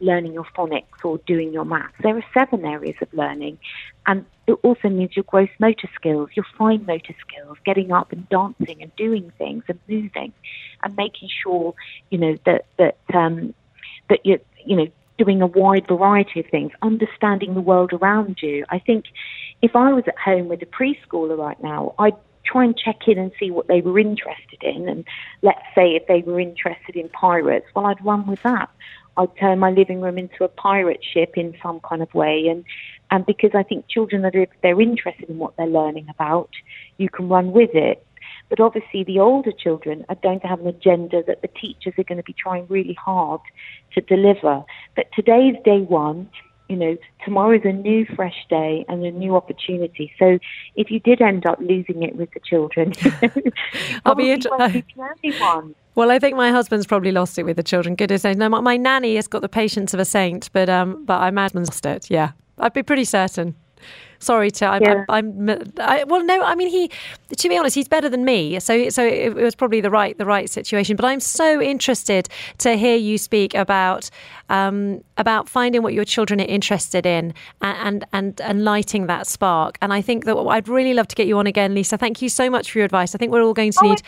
learning 0.00 0.32
your 0.32 0.46
phonics 0.56 1.04
or 1.04 1.18
doing 1.26 1.52
your 1.52 1.64
maths. 1.64 1.94
There 2.02 2.16
are 2.16 2.24
seven 2.32 2.64
areas 2.64 2.96
of 3.00 3.12
learning, 3.12 3.58
and 4.06 4.24
it 4.46 4.58
also 4.62 4.88
means 4.88 5.16
your 5.16 5.24
gross 5.24 5.50
motor 5.58 5.88
skills, 5.94 6.30
your 6.34 6.46
fine 6.56 6.84
motor 6.86 7.14
skills, 7.20 7.58
getting 7.64 7.92
up 7.92 8.12
and 8.12 8.28
dancing 8.28 8.82
and 8.82 8.94
doing 8.96 9.32
things 9.38 9.64
and 9.68 9.78
moving, 9.88 10.32
and 10.82 10.96
making 10.96 11.28
sure 11.42 11.74
you 12.10 12.18
know 12.18 12.36
that 12.46 12.66
that 12.78 12.96
um, 13.14 13.54
that 14.08 14.24
you're 14.24 14.40
you 14.64 14.76
know 14.76 14.86
doing 15.18 15.42
a 15.42 15.46
wide 15.46 15.86
variety 15.86 16.40
of 16.40 16.46
things, 16.46 16.72
understanding 16.80 17.54
the 17.54 17.60
world 17.60 17.92
around 17.92 18.38
you. 18.40 18.64
I 18.70 18.78
think 18.78 19.04
if 19.60 19.76
I 19.76 19.92
was 19.92 20.04
at 20.06 20.16
home 20.18 20.48
with 20.48 20.62
a 20.62 20.66
preschooler 20.66 21.36
right 21.36 21.62
now, 21.62 21.94
I'd 21.98 22.16
try 22.44 22.64
and 22.64 22.76
check 22.76 23.06
in 23.06 23.18
and 23.18 23.30
see 23.38 23.50
what 23.50 23.68
they 23.68 23.80
were 23.80 23.98
interested 23.98 24.62
in. 24.62 24.88
And 24.88 25.04
let's 25.42 25.62
say 25.74 25.94
if 25.94 26.06
they 26.06 26.22
were 26.22 26.40
interested 26.40 26.96
in 26.96 27.08
pirates, 27.10 27.66
well, 27.74 27.86
I'd 27.86 28.04
run 28.04 28.26
with 28.26 28.42
that. 28.42 28.70
I'd 29.16 29.36
turn 29.38 29.58
my 29.58 29.70
living 29.70 30.00
room 30.00 30.18
into 30.18 30.44
a 30.44 30.48
pirate 30.48 31.00
ship 31.02 31.32
in 31.36 31.56
some 31.62 31.80
kind 31.80 32.02
of 32.02 32.12
way. 32.14 32.46
And, 32.48 32.64
and 33.10 33.26
because 33.26 33.50
I 33.54 33.62
think 33.62 33.88
children 33.88 34.22
that 34.22 34.34
are, 34.34 34.42
if 34.42 34.50
they're 34.62 34.80
interested 34.80 35.28
in 35.28 35.38
what 35.38 35.56
they're 35.56 35.66
learning 35.66 36.08
about, 36.08 36.50
you 36.98 37.08
can 37.08 37.28
run 37.28 37.52
with 37.52 37.70
it. 37.74 38.04
But 38.48 38.60
obviously, 38.60 39.04
the 39.04 39.20
older 39.20 39.52
children 39.52 40.04
are 40.08 40.16
going 40.16 40.40
to 40.40 40.46
have 40.48 40.60
an 40.60 40.66
agenda 40.66 41.22
that 41.26 41.40
the 41.40 41.48
teachers 41.48 41.94
are 41.98 42.04
going 42.04 42.18
to 42.18 42.24
be 42.24 42.32
trying 42.32 42.66
really 42.68 42.94
hard 42.94 43.40
to 43.94 44.00
deliver. 44.00 44.64
But 44.96 45.06
today's 45.14 45.54
day 45.64 45.80
one. 45.80 46.28
You 46.70 46.76
know, 46.76 46.96
tomorrow 47.24 47.56
is 47.56 47.64
a 47.64 47.72
new, 47.72 48.06
fresh 48.14 48.46
day 48.48 48.84
and 48.88 49.04
a 49.04 49.10
new 49.10 49.34
opportunity. 49.34 50.12
So, 50.20 50.38
if 50.76 50.88
you 50.88 51.00
did 51.00 51.20
end 51.20 51.44
up 51.44 51.58
losing 51.58 52.04
it 52.04 52.14
with 52.14 52.30
the 52.32 52.38
children, 52.38 52.92
I'll 54.06 54.14
be 54.14 54.30
interested. 54.30 54.84
Well, 55.96 56.12
I 56.12 56.20
think 56.20 56.36
my 56.36 56.52
husband's 56.52 56.86
probably 56.86 57.10
lost 57.10 57.36
it 57.36 57.42
with 57.42 57.56
the 57.56 57.64
children. 57.64 57.96
Goodness 57.96 58.22
knows. 58.22 58.36
No, 58.36 58.48
my, 58.48 58.60
my 58.60 58.76
nanny 58.76 59.16
has 59.16 59.26
got 59.26 59.42
the 59.42 59.48
patience 59.48 59.92
of 59.92 59.98
a 59.98 60.04
saint, 60.04 60.48
but 60.52 60.68
um, 60.68 61.04
but 61.04 61.20
I 61.20 61.28
imagine 61.28 61.64
lost 61.64 61.84
it. 61.84 62.08
Yeah, 62.08 62.30
I'd 62.58 62.72
be 62.72 62.84
pretty 62.84 63.04
certain. 63.04 63.56
Sorry 64.20 64.50
to, 64.52 64.66
I'm, 64.66 64.82
yeah. 64.82 65.04
I'm, 65.08 65.48
I'm 65.48 65.72
I, 65.78 66.04
well, 66.04 66.22
no, 66.22 66.42
I 66.42 66.54
mean, 66.54 66.68
he, 66.68 66.90
to 67.36 67.48
be 67.48 67.56
honest, 67.56 67.74
he's 67.74 67.88
better 67.88 68.08
than 68.08 68.24
me. 68.24 68.60
So, 68.60 68.90
so 68.90 69.04
it, 69.04 69.34
was 69.34 69.54
probably 69.54 69.80
the 69.80 69.90
right, 69.90 70.16
the 70.18 70.26
right 70.26 70.48
situation. 70.48 70.94
But 70.94 71.06
I'm 71.06 71.20
so 71.20 71.60
interested 71.60 72.28
to 72.58 72.76
hear 72.76 72.96
you 72.96 73.16
speak 73.16 73.54
about, 73.54 74.10
um, 74.50 75.02
about 75.16 75.48
finding 75.48 75.82
what 75.82 75.94
your 75.94 76.04
children 76.04 76.38
are 76.40 76.46
interested 76.46 77.06
in 77.06 77.32
and, 77.62 78.04
and, 78.12 78.40
and, 78.42 78.62
lighting 78.62 79.06
that 79.06 79.26
spark. 79.26 79.78
And 79.80 79.92
I 79.92 80.02
think 80.02 80.26
that 80.26 80.36
I'd 80.36 80.68
really 80.68 80.92
love 80.92 81.08
to 81.08 81.16
get 81.16 81.26
you 81.26 81.38
on 81.38 81.46
again, 81.46 81.74
Lisa. 81.74 81.96
Thank 81.96 82.20
you 82.20 82.28
so 82.28 82.50
much 82.50 82.70
for 82.70 82.78
your 82.78 82.84
advice. 82.84 83.14
I 83.14 83.18
think 83.18 83.32
we're 83.32 83.42
all 83.42 83.54
going 83.54 83.72
to 83.72 83.78
oh, 83.82 83.88
need, 83.88 84.02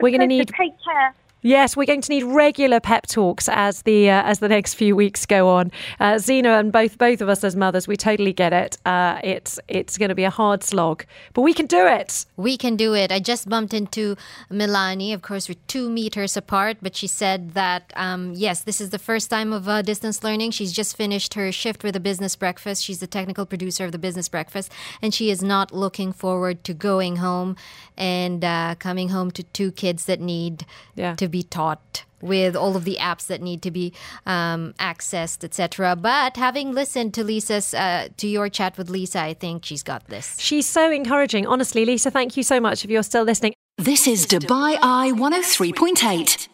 we're 0.00 0.10
going 0.10 0.20
to 0.20 0.26
need, 0.26 0.48
take 0.48 0.72
care. 0.82 1.14
Yes, 1.44 1.76
we're 1.76 1.86
going 1.86 2.00
to 2.02 2.08
need 2.08 2.22
regular 2.22 2.78
pep 2.78 3.08
talks 3.08 3.48
as 3.48 3.82
the 3.82 4.08
uh, 4.08 4.22
as 4.22 4.38
the 4.38 4.48
next 4.48 4.74
few 4.74 4.94
weeks 4.94 5.26
go 5.26 5.48
on. 5.48 5.72
Uh, 5.98 6.18
Zena 6.18 6.50
and 6.50 6.70
both 6.70 6.98
both 6.98 7.20
of 7.20 7.28
us 7.28 7.42
as 7.42 7.56
mothers, 7.56 7.88
we 7.88 7.96
totally 7.96 8.32
get 8.32 8.52
it. 8.52 8.78
Uh, 8.86 9.18
it's 9.24 9.58
it's 9.66 9.98
going 9.98 10.08
to 10.08 10.14
be 10.14 10.22
a 10.22 10.30
hard 10.30 10.62
slog, 10.62 11.04
but 11.34 11.42
we 11.42 11.52
can 11.52 11.66
do 11.66 11.84
it. 11.84 12.26
We 12.36 12.56
can 12.56 12.76
do 12.76 12.94
it. 12.94 13.10
I 13.10 13.18
just 13.18 13.48
bumped 13.48 13.74
into 13.74 14.16
Milani. 14.52 15.12
Of 15.12 15.22
course, 15.22 15.48
we're 15.48 15.58
two 15.66 15.90
meters 15.90 16.36
apart, 16.36 16.76
but 16.80 16.94
she 16.94 17.08
said 17.08 17.54
that 17.54 17.92
um, 17.96 18.34
yes, 18.36 18.60
this 18.60 18.80
is 18.80 18.90
the 18.90 19.00
first 19.00 19.28
time 19.28 19.52
of 19.52 19.68
uh, 19.68 19.82
distance 19.82 20.22
learning. 20.22 20.52
She's 20.52 20.72
just 20.72 20.96
finished 20.96 21.34
her 21.34 21.50
shift 21.50 21.82
with 21.82 21.94
the 21.94 22.00
business 22.00 22.36
breakfast. 22.36 22.84
She's 22.84 23.00
the 23.00 23.08
technical 23.08 23.46
producer 23.46 23.84
of 23.84 23.90
the 23.90 23.98
business 23.98 24.28
breakfast, 24.28 24.70
and 25.02 25.12
she 25.12 25.28
is 25.28 25.42
not 25.42 25.72
looking 25.72 26.12
forward 26.12 26.62
to 26.62 26.72
going 26.72 27.16
home 27.16 27.56
and 27.96 28.44
uh, 28.44 28.74
coming 28.78 29.10
home 29.10 29.30
to 29.32 29.42
two 29.42 29.72
kids 29.72 30.06
that 30.06 30.20
need 30.20 30.64
yeah. 30.94 31.14
to 31.16 31.28
be 31.32 31.42
taught 31.42 32.04
with 32.20 32.54
all 32.54 32.76
of 32.76 32.84
the 32.84 32.96
apps 33.00 33.26
that 33.26 33.42
need 33.42 33.60
to 33.62 33.70
be 33.70 33.92
um, 34.24 34.74
accessed, 34.78 35.42
etc. 35.42 35.96
But 35.96 36.36
having 36.36 36.72
listened 36.72 37.12
to 37.14 37.24
Lisa's 37.24 37.74
uh, 37.74 38.08
to 38.16 38.28
your 38.28 38.48
chat 38.48 38.78
with 38.78 38.88
Lisa, 38.88 39.20
I 39.20 39.34
think 39.34 39.64
she's 39.64 39.82
got 39.82 40.06
this. 40.06 40.38
She's 40.38 40.66
so 40.66 40.90
encouraging, 40.90 41.46
honestly. 41.46 41.84
Lisa, 41.84 42.10
thank 42.10 42.36
you 42.36 42.44
so 42.44 42.60
much 42.60 42.84
if 42.84 42.90
you're 42.90 43.02
still 43.02 43.24
listening. 43.24 43.54
This 43.78 44.06
is 44.06 44.26
Dubai 44.26 44.78
Eye 44.80 45.12
103.8. 45.14 46.51